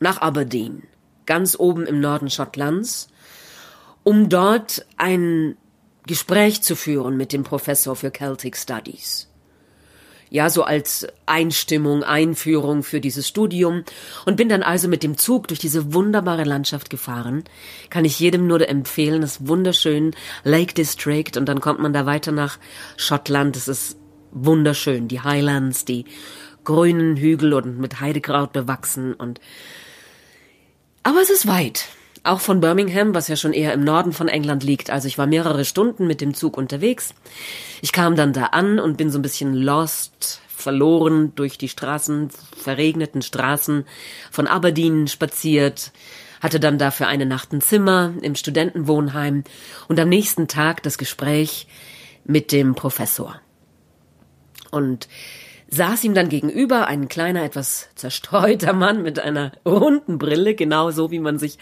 nach 0.00 0.20
Aberdeen, 0.20 0.84
ganz 1.24 1.58
oben 1.58 1.86
im 1.86 2.00
Norden 2.00 2.30
Schottlands, 2.30 3.08
um 4.02 4.28
dort 4.28 4.86
ein 4.96 5.56
Gespräch 6.06 6.62
zu 6.62 6.76
führen 6.76 7.16
mit 7.16 7.32
dem 7.32 7.42
Professor 7.42 7.96
für 7.96 8.12
Celtic 8.12 8.56
Studies. 8.56 9.28
Ja, 10.28 10.50
so 10.50 10.64
als 10.64 11.06
Einstimmung, 11.26 12.02
Einführung 12.02 12.82
für 12.82 13.00
dieses 13.00 13.28
Studium 13.28 13.84
und 14.24 14.36
bin 14.36 14.48
dann 14.48 14.62
also 14.62 14.88
mit 14.88 15.02
dem 15.02 15.16
Zug 15.16 15.46
durch 15.48 15.60
diese 15.60 15.94
wunderbare 15.94 16.44
Landschaft 16.44 16.90
gefahren. 16.90 17.44
Kann 17.90 18.04
ich 18.04 18.18
jedem 18.18 18.46
nur 18.46 18.68
empfehlen, 18.68 19.20
das 19.20 19.46
wunderschön 19.46 20.14
Lake 20.42 20.74
District 20.74 21.36
und 21.36 21.46
dann 21.46 21.60
kommt 21.60 21.78
man 21.78 21.92
da 21.92 22.06
weiter 22.06 22.32
nach 22.32 22.58
Schottland. 22.96 23.54
Das 23.54 23.68
ist 23.68 23.98
wunderschön. 24.32 25.06
Die 25.06 25.20
Highlands, 25.20 25.84
die 25.84 26.06
grünen 26.64 27.16
Hügel 27.16 27.54
und 27.54 27.78
mit 27.78 28.00
Heidekraut 28.00 28.52
bewachsen 28.52 29.14
und 29.14 29.40
aber 31.02 31.20
es 31.20 31.30
ist 31.30 31.46
weit. 31.46 31.86
Auch 32.26 32.40
von 32.40 32.60
Birmingham, 32.60 33.14
was 33.14 33.28
ja 33.28 33.36
schon 33.36 33.52
eher 33.52 33.72
im 33.72 33.84
Norden 33.84 34.12
von 34.12 34.26
England 34.26 34.64
liegt. 34.64 34.90
Also 34.90 35.06
ich 35.06 35.16
war 35.16 35.28
mehrere 35.28 35.64
Stunden 35.64 36.08
mit 36.08 36.20
dem 36.20 36.34
Zug 36.34 36.56
unterwegs. 36.56 37.14
Ich 37.82 37.92
kam 37.92 38.16
dann 38.16 38.32
da 38.32 38.46
an 38.46 38.80
und 38.80 38.96
bin 38.96 39.10
so 39.10 39.18
ein 39.20 39.22
bisschen 39.22 39.54
lost, 39.54 40.40
verloren 40.48 41.32
durch 41.36 41.56
die 41.56 41.68
Straßen, 41.68 42.30
verregneten 42.56 43.22
Straßen 43.22 43.84
von 44.32 44.48
Aberdeen 44.48 45.06
spaziert, 45.06 45.92
hatte 46.40 46.58
dann 46.58 46.78
dafür 46.78 47.06
eine 47.06 47.26
Nacht 47.26 47.52
ein 47.52 47.60
Zimmer 47.60 48.12
im 48.22 48.34
Studentenwohnheim 48.34 49.44
und 49.86 50.00
am 50.00 50.08
nächsten 50.08 50.48
Tag 50.48 50.82
das 50.82 50.98
Gespräch 50.98 51.68
mit 52.24 52.50
dem 52.50 52.74
Professor 52.74 53.40
und 54.72 55.06
saß 55.68 56.04
ihm 56.04 56.14
dann 56.14 56.28
gegenüber 56.28 56.86
ein 56.86 57.08
kleiner, 57.08 57.42
etwas 57.42 57.88
zerstreuter 57.94 58.72
Mann 58.72 59.02
mit 59.02 59.18
einer 59.18 59.52
runden 59.64 60.18
Brille, 60.18 60.54
genau 60.54 60.90
so 60.90 61.10
wie 61.10 61.18
man 61.18 61.38
sich 61.38 61.58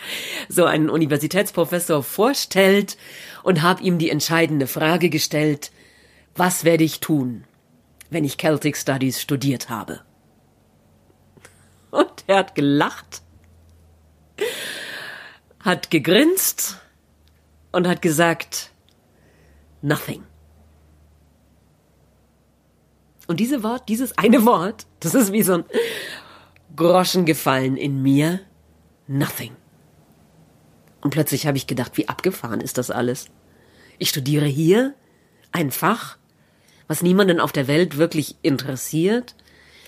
so 0.49 0.64
einen 0.64 0.90
Universitätsprofessor 0.90 2.02
vorstellt, 2.02 2.96
und 3.42 3.62
hab 3.62 3.80
ihm 3.80 3.99
die 3.99 4.11
entscheidende 4.11 4.66
Frage 4.66 5.11
gestellt, 5.11 5.70
was 6.37 6.64
werde 6.64 6.84
ich 6.84 7.00
tun, 7.00 7.44
wenn 8.11 8.25
ich 8.25 8.38
Celtic 8.38 8.76
Studies 8.76 9.20
studiert 9.20 9.68
habe? 9.68 10.00
Und 11.90 12.25
er 12.26 12.38
hat 12.38 12.54
gelacht, 12.54 13.23
hat 15.61 15.90
gegrinst 15.90 16.78
und 17.73 17.87
hat 17.87 18.02
gesagt, 18.02 18.70
nothing. 19.80 20.25
Und 23.26 23.40
diese 23.40 23.62
Wort, 23.62 23.88
dieses 23.88 24.16
eine 24.19 24.45
Wort, 24.45 24.87
das 25.00 25.14
ist 25.14 25.33
wie 25.33 25.43
so 25.43 25.54
ein 25.54 25.64
Groschen 26.76 27.25
gefallen 27.25 27.76
in 27.76 28.02
mir. 28.02 28.40
Nothing. 29.07 29.52
Und 31.00 31.11
plötzlich 31.11 31.47
habe 31.47 31.57
ich 31.57 31.66
gedacht, 31.66 31.97
wie 31.97 32.09
abgefahren 32.09 32.61
ist 32.61 32.78
das 32.78 32.90
alles? 32.90 33.26
Ich 33.99 34.09
studiere 34.09 34.47
hier 34.47 34.95
ein 35.52 35.71
Fach, 35.71 36.16
was 36.88 37.02
niemanden 37.02 37.40
auf 37.40 37.52
der 37.52 37.69
Welt 37.69 37.97
wirklich 37.97 38.37
interessiert. 38.43 39.35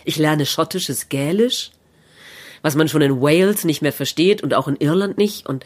Ich 0.05 0.17
lerne 0.17 0.47
schottisches 0.47 1.09
Gälisch, 1.09 1.71
was 2.63 2.75
man 2.75 2.89
schon 2.89 3.03
in 3.03 3.21
Wales 3.21 3.65
nicht 3.65 3.83
mehr 3.83 3.93
versteht 3.93 4.43
und 4.43 4.55
auch 4.55 4.69
in 4.69 4.77
Irland 4.77 5.19
nicht. 5.19 5.47
Und 5.47 5.65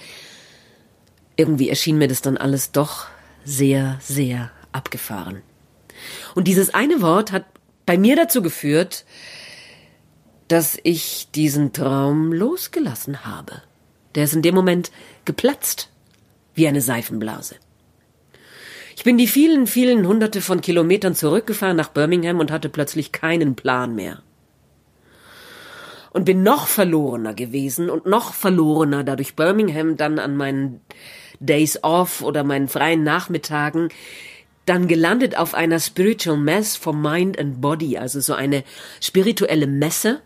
irgendwie 1.36 1.68
erschien 1.68 1.98
mir 1.98 2.08
das 2.08 2.22
dann 2.22 2.36
alles 2.36 2.72
doch 2.72 3.06
sehr, 3.44 3.98
sehr 4.00 4.50
abgefahren. 4.72 5.42
Und 6.34 6.46
dieses 6.48 6.72
eine 6.72 7.02
Wort 7.02 7.32
hat 7.32 7.44
bei 7.90 7.98
mir 7.98 8.14
dazu 8.14 8.40
geführt, 8.40 9.04
dass 10.46 10.78
ich 10.84 11.26
diesen 11.34 11.72
Traum 11.72 12.32
losgelassen 12.32 13.26
habe. 13.26 13.62
Der 14.14 14.22
ist 14.22 14.32
in 14.32 14.42
dem 14.42 14.54
Moment 14.54 14.92
geplatzt, 15.24 15.90
wie 16.54 16.68
eine 16.68 16.82
Seifenblase. 16.82 17.56
Ich 18.94 19.02
bin 19.02 19.18
die 19.18 19.26
vielen, 19.26 19.66
vielen 19.66 20.06
hunderte 20.06 20.40
von 20.40 20.60
Kilometern 20.60 21.16
zurückgefahren 21.16 21.76
nach 21.76 21.88
Birmingham 21.88 22.38
und 22.38 22.52
hatte 22.52 22.68
plötzlich 22.68 23.10
keinen 23.10 23.56
Plan 23.56 23.96
mehr. 23.96 24.22
Und 26.12 26.24
bin 26.26 26.44
noch 26.44 26.68
verlorener 26.68 27.34
gewesen 27.34 27.90
und 27.90 28.06
noch 28.06 28.34
verlorener, 28.34 29.02
da 29.02 29.16
durch 29.16 29.34
Birmingham 29.34 29.96
dann 29.96 30.20
an 30.20 30.36
meinen 30.36 30.80
Days 31.40 31.82
off 31.82 32.22
oder 32.22 32.44
meinen 32.44 32.68
freien 32.68 33.02
Nachmittagen 33.02 33.88
dann 34.70 34.86
gelandet 34.86 35.36
auf 35.36 35.54
einer 35.54 35.80
Spiritual 35.80 36.36
Mess 36.36 36.76
for 36.76 36.94
Mind 36.94 37.40
and 37.40 37.60
Body, 37.60 37.98
also 37.98 38.20
so 38.20 38.34
eine 38.34 38.62
spirituelle 39.00 39.66
Messe. 39.66 40.20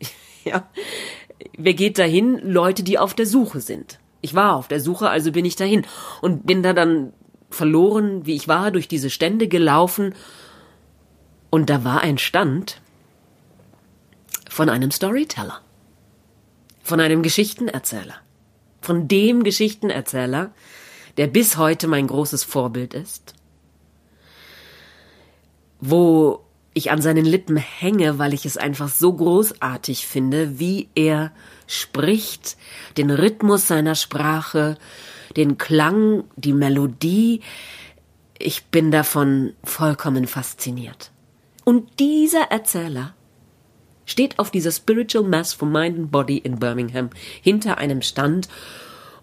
ja, 0.44 0.68
wer 1.56 1.74
geht 1.74 2.00
dahin? 2.00 2.40
Leute, 2.42 2.82
die 2.82 2.98
auf 2.98 3.14
der 3.14 3.26
Suche 3.26 3.60
sind. 3.60 4.00
Ich 4.22 4.34
war 4.34 4.56
auf 4.56 4.66
der 4.66 4.80
Suche, 4.80 5.08
also 5.08 5.30
bin 5.30 5.44
ich 5.44 5.54
dahin 5.54 5.86
und 6.20 6.48
bin 6.48 6.64
da 6.64 6.72
dann 6.72 7.12
verloren, 7.48 8.26
wie 8.26 8.34
ich 8.34 8.48
war, 8.48 8.72
durch 8.72 8.88
diese 8.88 9.08
Stände 9.08 9.46
gelaufen 9.46 10.12
und 11.48 11.70
da 11.70 11.84
war 11.84 12.00
ein 12.00 12.18
Stand 12.18 12.80
von 14.50 14.68
einem 14.68 14.90
Storyteller, 14.90 15.60
von 16.82 16.98
einem 16.98 17.22
Geschichtenerzähler, 17.22 18.16
von 18.80 19.06
dem 19.06 19.44
Geschichtenerzähler, 19.44 20.50
der 21.16 21.26
bis 21.26 21.56
heute 21.56 21.88
mein 21.88 22.06
großes 22.06 22.44
Vorbild 22.44 22.94
ist, 22.94 23.34
wo 25.80 26.44
ich 26.74 26.90
an 26.90 27.00
seinen 27.00 27.24
Lippen 27.24 27.56
hänge, 27.56 28.18
weil 28.18 28.34
ich 28.34 28.44
es 28.44 28.58
einfach 28.58 28.88
so 28.88 29.12
großartig 29.12 30.06
finde, 30.06 30.58
wie 30.58 30.88
er 30.94 31.32
spricht, 31.66 32.58
den 32.98 33.10
Rhythmus 33.10 33.66
seiner 33.66 33.94
Sprache, 33.94 34.76
den 35.36 35.56
Klang, 35.56 36.24
die 36.36 36.52
Melodie. 36.52 37.40
Ich 38.38 38.66
bin 38.66 38.90
davon 38.90 39.54
vollkommen 39.64 40.26
fasziniert. 40.26 41.12
Und 41.64 41.98
dieser 41.98 42.50
Erzähler 42.50 43.14
steht 44.04 44.38
auf 44.38 44.50
dieser 44.50 44.70
Spiritual 44.70 45.24
Mass 45.24 45.54
for 45.54 45.66
Mind 45.66 45.98
and 45.98 46.10
Body 46.10 46.36
in 46.36 46.58
Birmingham 46.58 47.08
hinter 47.40 47.78
einem 47.78 48.02
Stand 48.02 48.48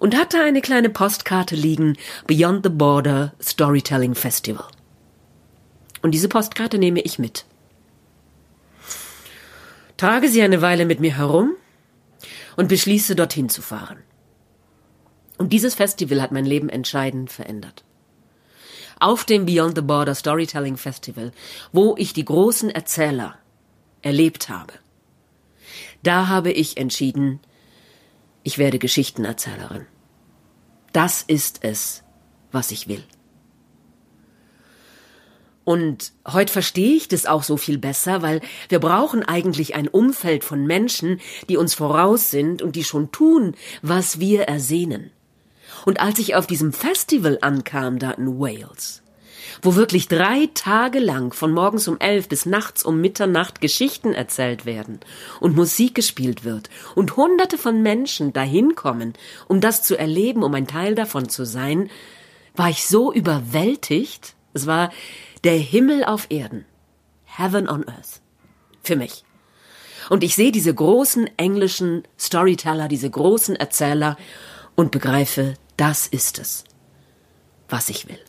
und 0.04 0.18
hat 0.18 0.34
da 0.34 0.44
eine 0.44 0.60
kleine 0.60 0.90
Postkarte 0.90 1.56
liegen, 1.56 1.98
Beyond 2.28 2.66
the 2.66 2.70
Border 2.70 3.32
Storytelling 3.42 4.16
Festival. 4.16 4.66
Und 6.02 6.12
diese 6.12 6.28
Postkarte 6.28 6.78
nehme 6.78 7.00
ich 7.00 7.20
mit. 7.20 7.46
Trage 9.96 10.28
sie 10.28 10.42
eine 10.42 10.62
Weile 10.62 10.86
mit 10.86 11.00
mir 11.00 11.16
herum 11.16 11.54
und 12.58 12.68
beschließe, 12.68 13.16
dorthin 13.16 13.48
zu 13.48 13.62
fahren. 13.62 14.00
Und 15.38 15.54
dieses 15.54 15.76
Festival 15.76 16.22
hat 16.22 16.34
mein 16.34 16.46
Leben 16.46 16.68
entscheidend 16.68 17.32
verändert. 17.32 17.86
Auf 19.00 19.24
dem 19.24 19.46
Beyond 19.46 19.78
the 19.78 19.84
Border 19.84 20.16
Storytelling 20.16 20.76
Festival, 20.76 21.32
wo 21.72 21.96
ich 21.98 22.12
die 22.12 22.26
großen 22.26 22.70
Erzähler 22.70 23.38
erlebt 24.02 24.50
habe, 24.50 24.74
da 26.04 26.28
habe 26.28 26.52
ich 26.52 26.76
entschieden, 26.76 27.40
ich 28.44 28.58
werde 28.58 28.80
Geschichtenerzählerin. 28.80 29.86
Das 30.92 31.24
ist 31.24 31.60
es, 31.64 32.04
was 32.52 32.72
ich 32.72 32.88
will. 32.88 33.04
Und 35.66 36.12
heute 36.28 36.52
verstehe 36.52 36.96
ich 36.96 37.08
das 37.08 37.26
auch 37.26 37.44
so 37.44 37.56
viel 37.56 37.78
besser, 37.78 38.22
weil 38.22 38.42
wir 38.68 38.80
brauchen 38.80 39.24
eigentlich 39.24 39.76
ein 39.76 39.88
Umfeld 39.88 40.44
von 40.44 40.66
Menschen, 40.66 41.22
die 41.48 41.56
uns 41.56 41.74
voraus 41.74 42.32
sind 42.32 42.62
und 42.62 42.76
die 42.76 42.84
schon 42.84 43.12
tun, 43.12 43.56
was 43.82 44.20
wir 44.20 44.44
ersehnen. 44.44 45.12
Und 45.86 46.02
als 46.02 46.20
ich 46.20 46.36
auf 46.36 46.48
diesem 46.48 46.74
Festival 46.74 47.38
ankam, 47.42 47.98
da 47.98 48.12
in 48.12 48.40
Wales, 48.40 49.03
wo 49.62 49.76
wirklich 49.76 50.08
drei 50.08 50.50
Tage 50.54 51.00
lang 51.00 51.34
von 51.34 51.52
morgens 51.52 51.88
um 51.88 52.00
elf 52.00 52.28
bis 52.28 52.46
nachts 52.46 52.84
um 52.84 53.02
Mitternacht 53.02 53.62
Geschichten 53.62 54.14
erzählt 54.14 54.66
werden 54.66 55.00
und 55.40 55.56
Musik 55.56 55.96
gespielt 55.96 56.44
wird 56.44 56.70
und 56.96 57.16
hunderte 57.18 57.58
von 57.58 57.82
Menschen 57.82 58.34
dahin 58.34 58.76
kommen, 58.76 59.14
um 59.48 59.62
das 59.62 59.84
zu 59.84 59.98
erleben, 59.98 60.44
um 60.44 60.54
ein 60.54 60.68
Teil 60.68 60.96
davon 60.96 61.30
zu 61.30 61.46
sein, 61.46 61.90
war 62.56 62.70
ich 62.70 62.86
so 62.88 63.12
überwältigt. 63.12 64.36
Es 64.54 64.68
war 64.68 64.92
der 65.44 65.58
Himmel 65.58 66.04
auf 66.04 66.28
Erden. 66.30 66.66
Heaven 67.26 67.68
on 67.68 67.88
Earth. 67.88 68.22
Für 68.84 68.96
mich. 68.96 69.24
Und 70.10 70.24
ich 70.24 70.36
sehe 70.36 70.52
diese 70.52 70.74
großen 70.74 71.30
englischen 71.38 72.04
Storyteller, 72.20 72.88
diese 72.88 73.10
großen 73.10 73.56
Erzähler 73.56 74.18
und 74.76 74.92
begreife, 74.92 75.56
das 75.78 76.08
ist 76.08 76.40
es, 76.40 76.66
was 77.70 77.90
ich 77.90 78.08
will. 78.08 78.20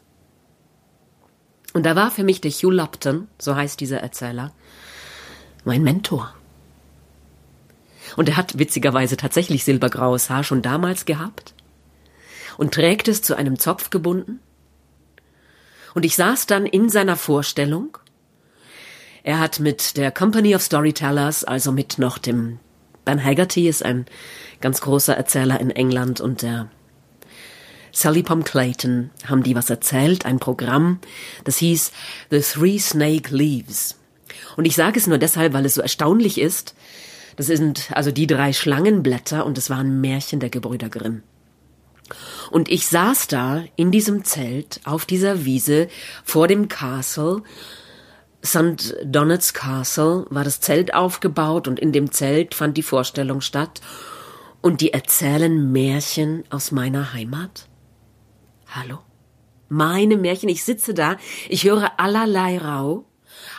Und 1.75 1.85
da 1.85 1.97
war 1.97 2.11
für 2.11 2.25
mich 2.25 2.41
der 2.41 2.53
Hugh 2.53 2.71
Lupton, 2.71 3.29
so 3.39 3.57
heißt 3.57 3.81
dieser 3.81 3.99
Erzähler, 3.99 4.53
mein 5.65 5.83
Mentor. 5.83 6.33
Und 8.17 8.29
er 8.29 8.37
hat 8.37 8.59
witzigerweise 8.59 9.17
tatsächlich 9.17 9.65
silbergraues 9.65 10.31
Haar 10.31 10.45
schon 10.45 10.63
damals 10.63 11.05
gehabt 11.05 11.53
und 12.57 12.73
trägt 12.73 13.09
es 13.09 13.23
zu 13.23 13.35
einem 13.35 13.59
Zopf 13.59 13.91
gebunden. 13.91 14.39
Und 15.95 16.05
ich 16.05 16.15
saß 16.15 16.47
dann 16.47 16.65
in 16.65 16.89
seiner 16.89 17.17
Vorstellung. 17.17 17.99
Er 19.25 19.41
hat 19.41 19.59
mit 19.59 19.97
der 19.97 20.13
Company 20.13 20.55
of 20.55 20.63
Storytellers, 20.63 21.43
also 21.43 21.73
mit 21.73 21.99
noch 21.99 22.19
dem 22.19 22.61
Ben 23.05 23.23
Haggerty 23.23 23.69
ist 23.69 23.85
ein 23.85 24.07
ganz 24.61 24.81
großer 24.81 25.17
Erzähler 25.17 25.61
in 25.61 25.71
England 25.71 26.21
und 26.21 26.43
der 26.43 26.71
Sally 27.95 28.25
Pom 28.25 28.43
Clayton 28.43 29.11
haben 29.27 29.45
die 29.45 29.55
was 29.55 29.71
erzählt, 29.71 30.27
ein 30.27 30.41
Programm, 30.41 30.99
das 31.45 31.59
hieß 31.59 31.93
The 32.31 32.41
Three 32.41 32.79
Snake 32.79 33.35
Leaves. 33.35 33.97
Und 34.57 34.65
ich 34.65 34.75
sage 34.75 34.99
es 34.99 35.07
nur 35.07 35.19
deshalb, 35.19 35.53
weil 35.53 35.65
es 35.65 35.75
so 35.75 35.81
erstaunlich 35.81 36.41
ist. 36.41 36.75
Das 37.37 37.47
sind 37.47 37.91
also 37.93 38.11
die 38.11 38.27
drei 38.27 38.53
Schlangenblätter 38.53 39.47
und 39.47 39.59
es 39.59 39.71
waren 39.71 40.01
Märchen 40.01 40.41
der 40.41 40.51
Gebrüder 40.51 40.89
Grimm. 40.89 41.23
Und 42.51 42.69
ich 42.69 42.89
saß 42.89 43.29
da 43.29 43.65
in 43.77 43.91
diesem 43.91 44.25
Zelt 44.25 44.81
auf 44.85 45.07
dieser 45.07 45.45
Wiese 45.45 45.89
vor 46.25 46.49
dem 46.49 46.69
Castle. 46.69 47.43
St. 48.45 48.97
Donat's 49.05 49.55
Castle 49.55 50.27
war 50.31 50.45
das 50.45 50.61
Zelt 50.61 50.95
aufgebaut 50.95 51.67
und 51.69 51.79
in 51.79 51.93
dem 51.93 52.11
Zelt 52.11 52.55
fand 52.55 52.77
die 52.77 52.83
Vorstellung 52.83 53.41
statt. 53.41 53.81
Und 54.61 54.81
die 54.81 54.93
erzählen 54.93 55.73
Märchen 55.73 56.45
aus 56.51 56.73
meiner 56.73 57.13
Heimat. 57.13 57.69
Hallo? 58.75 58.99
Meine 59.69 60.17
Märchen, 60.17 60.49
ich 60.49 60.65
sitze 60.65 60.95
da, 60.95 61.17
ich 61.49 61.65
höre 61.65 61.93
allerlei 62.01 62.59
Rau 62.59 63.05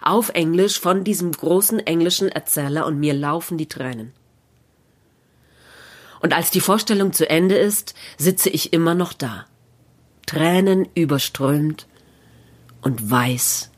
auf 0.01 0.29
Englisch 0.29 0.77
von 0.77 1.05
diesem 1.05 1.31
großen 1.31 1.79
englischen 1.79 2.27
Erzähler 2.27 2.85
und 2.85 2.99
mir 2.99 3.13
laufen 3.13 3.57
die 3.57 3.69
Tränen. 3.69 4.13
Und 6.19 6.33
als 6.33 6.51
die 6.51 6.59
Vorstellung 6.59 7.13
zu 7.13 7.29
Ende 7.29 7.55
ist, 7.55 7.95
sitze 8.17 8.49
ich 8.49 8.73
immer 8.73 8.93
noch 8.93 9.13
da, 9.13 9.45
Tränen 10.25 10.89
überströmt 10.95 11.87
und 12.81 13.09
weiß, 13.09 13.71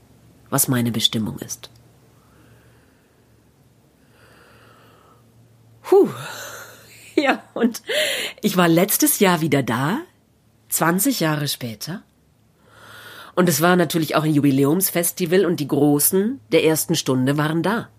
was 0.49 0.67
meine 0.67 0.91
Bestimmung 0.91 1.37
ist. 1.39 1.69
Puh. 5.83 6.09
Ja, 7.15 7.43
und 7.53 7.81
ich 8.41 8.57
war 8.57 8.67
letztes 8.67 9.19
Jahr 9.19 9.41
wieder 9.41 9.63
da, 9.63 10.01
20 10.69 11.19
Jahre 11.19 11.47
später. 11.47 12.03
Und 13.35 13.47
es 13.49 13.61
war 13.61 13.75
natürlich 13.75 14.15
auch 14.15 14.23
ein 14.23 14.33
Jubiläumsfestival 14.33 15.45
und 15.45 15.59
die 15.59 15.67
Großen 15.67 16.39
der 16.51 16.63
ersten 16.63 16.95
Stunde 16.95 17.37
waren 17.37 17.61
da. 17.61 17.89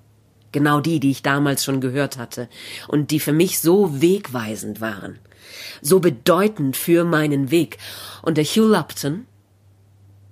Genau 0.51 0.81
die, 0.81 0.99
die 0.99 1.11
ich 1.11 1.23
damals 1.23 1.65
schon 1.65 1.81
gehört 1.81 2.19
hatte 2.19 2.49
und 2.89 3.11
die 3.11 3.21
für 3.21 3.33
mich 3.33 3.61
so 3.61 4.01
wegweisend 4.01 4.81
waren. 4.81 5.19
So 5.83 6.01
bedeutend 6.01 6.77
für 6.77 7.05
meinen 7.05 7.51
Weg. 7.51 7.79
Und 8.23 8.37
der 8.37 8.45
Hugh 8.45 8.67
Lupton 8.67 9.27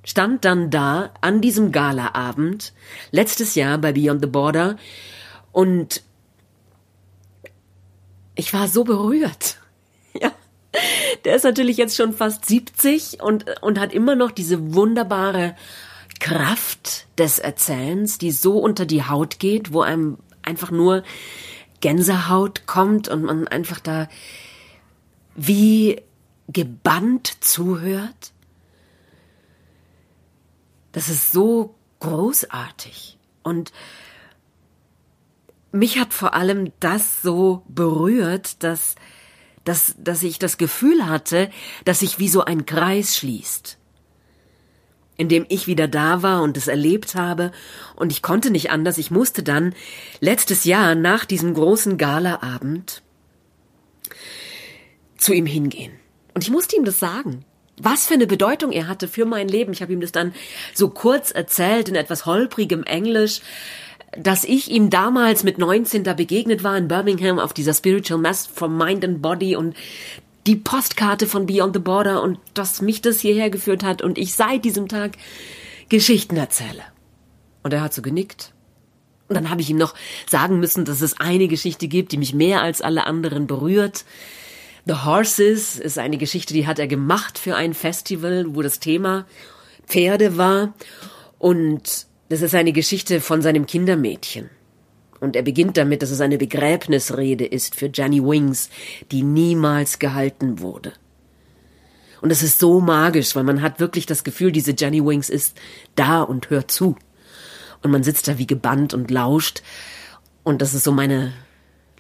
stand 0.05 0.45
dann 0.45 0.71
da 0.71 1.11
an 1.21 1.41
diesem 1.41 1.73
Galaabend 1.73 2.73
letztes 3.11 3.55
Jahr 3.55 3.79
bei 3.79 3.93
Beyond 3.93 4.23
the 4.23 4.29
Border 4.29 4.77
und 5.53 6.03
ich 8.35 8.53
war 8.53 8.69
so 8.69 8.85
berührt. 8.85 9.59
Der 11.25 11.37
ist 11.37 11.45
natürlich 11.45 11.77
jetzt 11.77 11.97
schon 11.97 12.13
fast 12.13 12.45
70 12.45 13.23
und, 13.23 13.45
und 13.63 13.79
hat 13.81 13.93
immer 13.93 14.15
noch 14.15 14.31
diese 14.31 14.75
wunderbare 14.75 15.57
Kraft 16.21 17.07
des 17.19 17.39
Erzählens, 17.39 18.19
die 18.19 18.31
so 18.31 18.59
unter 18.59 18.87
die 18.87 19.05
Haut 19.05 19.39
geht, 19.39 19.73
wo 19.73 19.83
einem 19.83 20.19
einfach 20.43 20.71
nur 20.71 21.03
Gänsehaut 21.81 22.67
kommt 22.67 23.09
und 23.09 23.23
man 23.23 23.49
einfach 23.49 23.81
da 23.81 24.09
wie 25.35 26.01
gebannt 26.49 27.45
zuhört. 27.45 28.33
Das 30.93 31.09
ist 31.09 31.33
so 31.33 31.75
großartig. 32.01 33.19
Und 33.43 33.73
mich 35.73 35.99
hat 35.99 36.15
vor 36.15 36.35
allem 36.35 36.73
das 36.81 37.21
so 37.23 37.63
berührt, 37.69 38.63
dass 38.63 38.95
dass, 39.67 39.95
dass 39.99 40.23
ich 40.23 40.39
das 40.39 40.57
Gefühl 40.57 41.07
hatte, 41.07 41.51
dass 41.85 42.01
sich 42.01 42.19
wie 42.19 42.29
so 42.29 42.45
ein 42.45 42.65
Kreis 42.65 43.17
schließt, 43.17 43.79
in 45.19 45.29
dem 45.29 45.45
ich 45.49 45.67
wieder 45.67 45.89
da 45.89 46.23
war 46.23 46.43
und 46.43 46.57
es 46.57 46.69
erlebt 46.69 47.15
habe, 47.15 47.53
und 47.97 48.13
ich 48.13 48.23
konnte 48.23 48.51
nicht 48.51 48.71
anders, 48.71 48.97
ich 48.97 49.11
musste 49.11 49.43
dann 49.43 49.75
letztes 50.21 50.65
Jahr 50.65 50.95
nach 50.95 51.25
diesem 51.25 51.53
großen 51.53 51.99
Galaabend 51.99 53.03
zu 55.19 55.33
ihm 55.33 55.47
hingehen. 55.47 55.93
Und 56.33 56.45
ich 56.45 56.51
musste 56.51 56.77
ihm 56.77 56.85
das 56.85 56.99
sagen. 56.99 57.45
Was 57.79 58.07
für 58.07 58.15
eine 58.15 58.27
Bedeutung 58.27 58.73
er 58.73 58.89
hatte 58.89 59.09
für 59.09 59.27
mein 59.27 59.49
Leben. 59.49 59.73
Ich 59.73 59.83
habe 59.83 59.93
ihm 59.93 60.01
das 60.01 60.13
dann 60.13 60.33
so 60.73 60.89
kurz 60.89 61.31
erzählt 61.31 61.89
in 61.89 61.95
etwas 61.95 62.25
holprigem 62.25 62.85
Englisch 62.85 63.41
dass 64.13 64.45
ich 64.45 64.71
ihm 64.71 64.91
damals 64.91 65.43
mit 65.43 65.59
19 65.59 66.05
da 66.05 66.15
begegnet 66.15 66.65
war 66.65 66.77
in 66.77 66.89
Birmingham 66.89 67.39
auf 67.39 67.53
dieser 67.53 67.75
Spiritual 67.75 68.21
Mass 68.21 68.47
from 68.47 68.77
Mind 68.77 69.05
and 69.05 69.21
Body 69.21 69.57
und 69.57 69.75
die 70.47 70.57
Postkarte 70.57 71.27
von 71.27 71.47
Beyond 71.47 71.75
the 71.75 71.81
Border 71.81 72.23
und 72.23 72.39
dass 72.55 72.81
mich 72.81 73.03
das 73.03 73.21
hierher 73.21 73.51
geführt 73.51 73.83
hat 73.83 74.03
und 74.03 74.17
ich 74.17 74.35
seit 74.35 74.65
diesem 74.65 74.89
Tag 74.89 75.17
Geschichten 75.89 76.37
erzähle. 76.37 76.83
Und 77.63 77.73
er 77.73 77.81
hat 77.81 77.93
so 77.93 78.03
genickt. 78.03 78.53
Und 79.29 79.35
dann 79.35 79.51
habe 79.51 79.61
ich 79.61 79.71
ihm 79.71 79.77
noch 79.77 79.95
sagen 80.29 80.61
müssen, 80.61 80.85
dass 80.85 81.01
es 81.01 81.19
eine 81.19 81.49
Geschichte 81.49 81.89
gibt, 81.89 82.13
die 82.13 82.17
mich 82.17 82.33
mehr 82.33 82.63
als 82.63 82.81
alle 82.81 83.07
anderen 83.07 83.49
berührt. 83.49 84.05
The 84.85 85.05
Horses 85.05 85.81
ist 85.81 85.99
eine 85.99 86.17
Geschichte, 86.17 86.55
die 86.55 86.69
hat 86.69 86.79
er 86.79 86.87
gemacht 86.87 87.39
für 87.39 87.57
ein 87.57 87.75
Festival, 87.75 88.47
wo 88.51 88.63
das 88.63 88.79
Thema 88.79 89.27
Pferde 89.89 90.37
war. 90.37 90.75
Und 91.39 92.07
Das 92.29 92.43
ist 92.43 92.55
eine 92.55 92.73
Geschichte 92.73 93.21
von 93.21 93.41
seinem 93.41 93.67
Kindermädchen. 93.67 94.51
Und 95.21 95.37
er 95.37 95.43
beginnt 95.43 95.77
damit, 95.77 96.03
dass 96.03 96.11
es 96.11 96.21
eine 96.21 96.39
Begräbnisrede 96.39 97.47
ist 97.47 97.75
für 97.75 97.91
Jenny 97.93 98.23
Wings, 98.23 98.69
die 99.13 99.23
niemals 99.23 99.99
gehalten 99.99 100.61
wurde. 100.61 100.93
Und 102.21 102.31
es 102.31 102.43
ist 102.43 102.59
so 102.59 102.81
magisch, 102.81 103.37
weil 103.37 103.45
man 103.45 103.63
hat 103.63 103.81
wirklich 103.81 104.07
das 104.07 104.25
Gefühl, 104.25 104.53
diese 104.53 104.75
Jenny 104.77 105.05
Wings 105.05 105.31
ist 105.31 105.57
da 105.95 106.23
und 106.23 106.51
hört 106.51 106.71
zu. 106.71 106.97
Und 107.83 107.91
man 107.91 108.03
sitzt 108.03 108.27
da 108.29 108.39
wie 108.39 108.47
gebannt 108.47 108.95
und 108.95 109.11
lauscht. 109.11 109.63
Und 110.43 110.61
das 110.63 110.75
ist 110.75 110.85
so 110.85 110.93
meine 110.93 111.33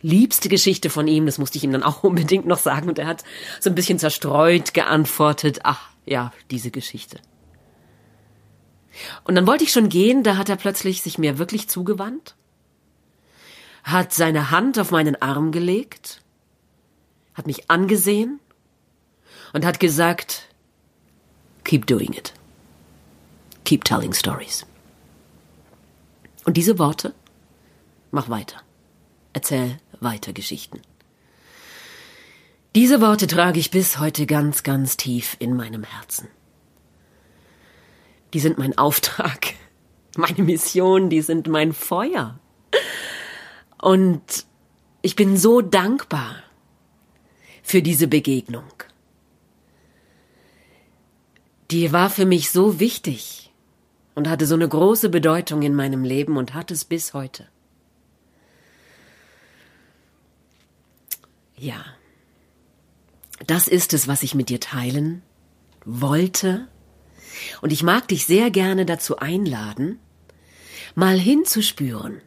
liebste 0.00 0.48
Geschichte 0.48 0.90
von 0.90 1.06
ihm. 1.06 1.26
Das 1.26 1.38
musste 1.38 1.58
ich 1.58 1.64
ihm 1.64 1.72
dann 1.72 1.82
auch 1.82 2.02
unbedingt 2.02 2.46
noch 2.46 2.58
sagen. 2.58 2.88
Und 2.88 2.98
er 2.98 3.06
hat 3.06 3.24
so 3.60 3.70
ein 3.70 3.74
bisschen 3.74 3.98
zerstreut 3.98 4.74
geantwortet. 4.74 5.60
Ach, 5.62 5.90
ja, 6.04 6.32
diese 6.50 6.70
Geschichte. 6.70 7.18
Und 9.24 9.34
dann 9.34 9.46
wollte 9.46 9.64
ich 9.64 9.72
schon 9.72 9.88
gehen, 9.88 10.22
da 10.22 10.36
hat 10.36 10.48
er 10.48 10.56
plötzlich 10.56 11.02
sich 11.02 11.18
mir 11.18 11.38
wirklich 11.38 11.68
zugewandt, 11.68 12.34
hat 13.84 14.12
seine 14.12 14.50
Hand 14.50 14.78
auf 14.78 14.90
meinen 14.90 15.20
Arm 15.20 15.52
gelegt, 15.52 16.22
hat 17.34 17.46
mich 17.46 17.70
angesehen 17.70 18.40
und 19.52 19.64
hat 19.64 19.80
gesagt, 19.80 20.48
keep 21.64 21.86
doing 21.86 22.12
it. 22.12 22.32
Keep 23.64 23.84
telling 23.84 24.12
stories. 24.12 24.64
Und 26.44 26.56
diese 26.56 26.78
Worte, 26.78 27.14
mach 28.12 28.28
weiter. 28.28 28.62
Erzähl 29.32 29.78
weiter 30.00 30.32
Geschichten. 30.32 30.80
Diese 32.76 33.00
Worte 33.00 33.26
trage 33.26 33.58
ich 33.58 33.70
bis 33.70 33.98
heute 33.98 34.26
ganz, 34.26 34.62
ganz 34.62 34.96
tief 34.96 35.36
in 35.38 35.56
meinem 35.56 35.82
Herzen. 35.82 36.28
Die 38.36 38.40
sind 38.40 38.58
mein 38.58 38.76
Auftrag, 38.76 39.54
meine 40.18 40.42
Mission, 40.42 41.08
die 41.08 41.22
sind 41.22 41.48
mein 41.48 41.72
Feuer. 41.72 42.38
Und 43.80 44.44
ich 45.00 45.16
bin 45.16 45.38
so 45.38 45.62
dankbar 45.62 46.42
für 47.62 47.80
diese 47.80 48.08
Begegnung. 48.08 48.70
Die 51.70 51.94
war 51.94 52.10
für 52.10 52.26
mich 52.26 52.50
so 52.50 52.78
wichtig 52.78 53.54
und 54.14 54.28
hatte 54.28 54.44
so 54.44 54.54
eine 54.54 54.68
große 54.68 55.08
Bedeutung 55.08 55.62
in 55.62 55.74
meinem 55.74 56.04
Leben 56.04 56.36
und 56.36 56.52
hat 56.52 56.70
es 56.70 56.84
bis 56.84 57.14
heute. 57.14 57.48
Ja, 61.56 61.82
das 63.46 63.66
ist 63.66 63.94
es, 63.94 64.06
was 64.08 64.22
ich 64.22 64.34
mit 64.34 64.50
dir 64.50 64.60
teilen 64.60 65.22
wollte. 65.86 66.68
Und 67.60 67.72
ich 67.72 67.82
mag 67.82 68.08
dich 68.08 68.26
sehr 68.26 68.50
gerne 68.50 68.86
dazu 68.86 69.18
einladen, 69.18 69.98
mal 70.94 71.18
hinzuspüren, 71.18 72.20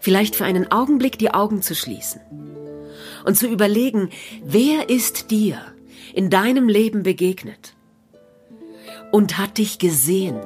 vielleicht 0.00 0.36
für 0.36 0.44
einen 0.44 0.70
Augenblick 0.70 1.18
die 1.18 1.32
Augen 1.32 1.62
zu 1.62 1.74
schließen 1.74 2.20
und 3.24 3.36
zu 3.36 3.46
überlegen, 3.46 4.10
wer 4.42 4.88
ist 4.88 5.30
dir 5.30 5.60
in 6.12 6.30
deinem 6.30 6.68
Leben 6.68 7.02
begegnet 7.02 7.74
und 9.10 9.38
hat 9.38 9.58
dich 9.58 9.78
gesehen 9.78 10.40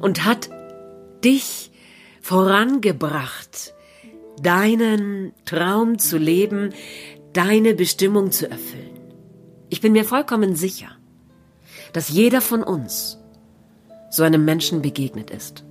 und 0.00 0.24
hat 0.24 0.50
dich 1.24 1.70
vorangebracht, 2.20 3.74
deinen 4.40 5.32
Traum 5.44 5.98
zu 5.98 6.16
leben, 6.16 6.72
deine 7.32 7.74
Bestimmung 7.74 8.32
zu 8.32 8.50
erfüllen. 8.50 8.98
Ich 9.68 9.80
bin 9.80 9.92
mir 9.92 10.04
vollkommen 10.04 10.56
sicher, 10.56 10.96
dass 11.92 12.08
jeder 12.08 12.40
von 12.40 12.62
uns 12.62 13.18
so 14.10 14.22
einem 14.22 14.44
Menschen 14.44 14.82
begegnet 14.82 15.30
ist. 15.30 15.64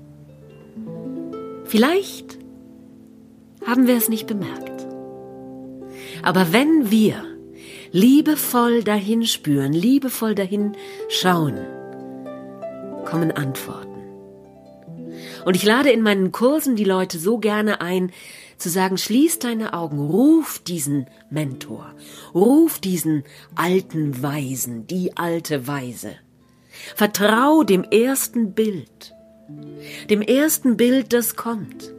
Vielleicht 1.66 2.38
haben 3.66 3.88
wir 3.88 3.98
es 3.98 4.10
nicht 4.10 4.28
bemerkt. 4.28 4.88
Aber 6.24 6.52
wenn 6.52 6.90
wir 6.90 7.24
liebevoll 7.92 8.84
dahin 8.84 9.26
spüren, 9.26 9.74
liebevoll 9.74 10.36
dahin 10.36 10.74
schauen, 11.10 11.58
kommen 13.06 13.32
Antworten. 13.32 13.89
Und 15.46 15.56
ich 15.56 15.64
lade 15.64 15.92
in 15.92 16.02
meinen 16.02 16.32
Kursen 16.32 16.76
die 16.76 16.84
Leute 16.84 17.20
so 17.20 17.38
gerne 17.38 17.82
ein, 17.82 18.12
zu 18.58 18.70
sagen, 18.70 18.98
schließ 18.98 19.40
deine 19.40 19.74
Augen, 19.74 20.00
ruf 20.00 20.60
diesen 20.60 21.08
Mentor, 21.30 21.94
ruf 22.36 22.80
diesen 22.80 23.24
alten 23.56 24.22
Weisen, 24.22 24.86
die 24.86 25.16
alte 25.18 25.68
Weise. 25.68 26.16
Vertrau 26.96 27.64
dem 27.64 27.84
ersten 27.84 28.54
Bild, 28.54 29.16
dem 30.10 30.22
ersten 30.22 30.78
Bild, 30.78 31.14
das 31.14 31.36
kommt. 31.36 31.94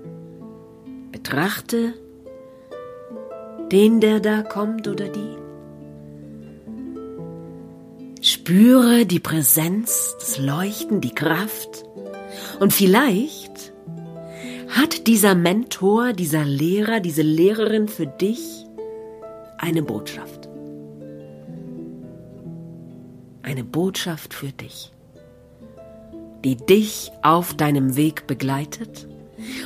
Betrachte 1.12 1.94
den, 3.72 4.00
der 4.00 4.20
da 4.20 4.42
kommt 4.42 4.88
oder 4.88 5.08
die. 5.08 5.36
Spüre 8.22 9.06
die 9.06 9.20
Präsenz, 9.20 10.14
das 10.18 10.38
Leuchten, 10.38 11.00
die 11.00 11.14
Kraft 11.14 11.84
und 12.58 12.72
vielleicht 12.72 13.72
hat 14.68 15.06
dieser 15.06 15.34
Mentor, 15.34 16.12
dieser 16.12 16.44
Lehrer, 16.44 17.00
diese 17.00 17.22
Lehrerin 17.22 17.88
für 17.88 18.06
dich 18.06 18.66
eine 19.58 19.82
Botschaft. 19.82 20.48
Eine 23.42 23.64
Botschaft 23.64 24.32
für 24.32 24.52
dich, 24.52 24.92
die 26.44 26.56
dich 26.56 27.10
auf 27.22 27.54
deinem 27.54 27.96
Weg 27.96 28.26
begleitet 28.26 29.08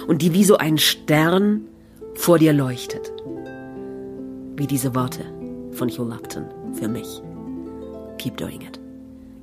und 0.07 0.23
die 0.23 0.33
wie 0.33 0.45
so 0.45 0.57
ein 0.57 0.79
Stern 0.79 1.67
vor 2.15 2.39
dir 2.39 2.53
leuchtet. 2.53 3.13
Wie 4.57 4.67
diese 4.67 4.95
Worte 4.95 5.25
von 5.73 5.91
Hugh 5.91 6.09
Lupton 6.09 6.47
für 6.75 6.89
mich. 6.89 7.21
Keep 8.19 8.37
doing 8.37 8.63
it. 8.63 8.81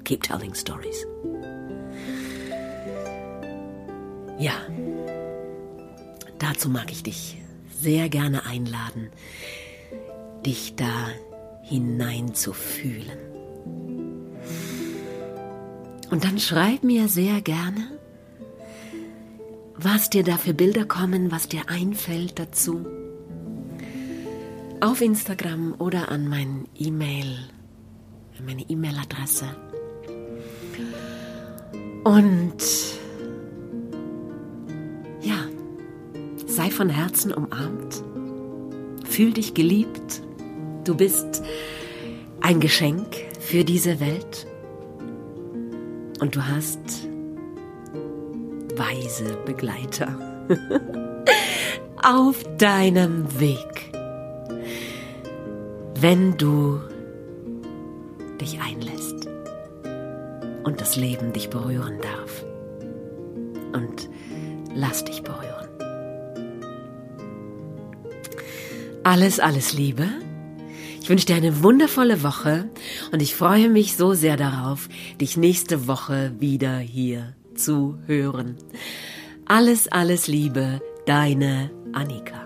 Keep 0.06 0.24
telling 0.24 0.56
stories. 0.56 1.06
Ja, 4.42 4.54
dazu 6.40 6.68
mag 6.68 6.92
ich 6.92 7.04
dich 7.04 7.38
sehr 7.70 8.10
gerne 8.10 8.44
einladen, 8.44 9.12
dich 10.44 10.76
da 10.76 11.10
hinein 11.62 12.34
zu 12.34 12.52
fühlen. 12.52 13.20
Und 16.10 16.24
dann 16.24 16.40
schreib 16.40 16.84
mir 16.84 17.08
sehr 17.08 17.40
gerne, 17.42 18.00
was 19.76 20.10
dir 20.10 20.24
da 20.24 20.40
für 20.40 20.56
Bilder 20.56 20.86
kommen, 20.86 21.32
was 21.32 21.48
dir 21.48 21.70
einfällt 21.70 22.40
dazu. 22.40 22.84
Auf 24.80 25.02
Instagram 25.02 25.76
oder 25.78 26.10
an 26.10 26.28
mein 26.28 26.68
E-Mail, 26.76 27.38
meine 28.44 28.64
E-Mail-Adresse. 28.64 29.46
Und 32.04 33.01
Sei 36.52 36.70
von 36.70 36.90
Herzen 36.90 37.34
umarmt. 37.34 38.04
Fühl 39.06 39.32
dich 39.32 39.54
geliebt. 39.54 40.22
Du 40.84 40.96
bist 40.96 41.42
ein 42.42 42.60
Geschenk 42.60 43.16
für 43.40 43.64
diese 43.64 44.02
Welt. 44.02 44.48
Und 46.20 46.36
du 46.36 46.46
hast 46.46 47.08
weise 48.76 49.38
Begleiter 49.46 50.18
auf 52.04 52.44
deinem 52.58 53.40
Weg. 53.40 53.94
Wenn 56.02 56.36
du 56.38 56.82
dich 58.42 58.60
einlässt 58.60 59.30
und 60.66 60.82
das 60.82 60.98
Leben 60.98 61.32
dich 61.32 61.50
berühren 61.50 62.00
darf. 62.02 62.44
Und 63.72 64.10
lass 64.76 65.06
dich 65.06 65.24
berühren. 65.24 65.51
Alles, 69.04 69.40
alles 69.40 69.74
Liebe. 69.74 70.08
Ich 71.02 71.10
wünsche 71.10 71.26
dir 71.26 71.36
eine 71.36 71.64
wundervolle 71.64 72.22
Woche 72.22 72.70
und 73.12 73.20
ich 73.20 73.34
freue 73.34 73.68
mich 73.68 73.98
so 73.98 74.14
sehr 74.14 74.38
darauf, 74.38 74.90
dich 75.20 75.38
nächste 75.38 75.88
Woche 75.88 76.34
wieder 76.40 76.78
hier 76.78 77.34
zu 77.56 77.98
hören. 78.06 78.58
Alles, 79.46 79.88
alles 79.88 80.28
Liebe, 80.28 80.82
deine 81.08 81.72
Annika. 81.94 82.41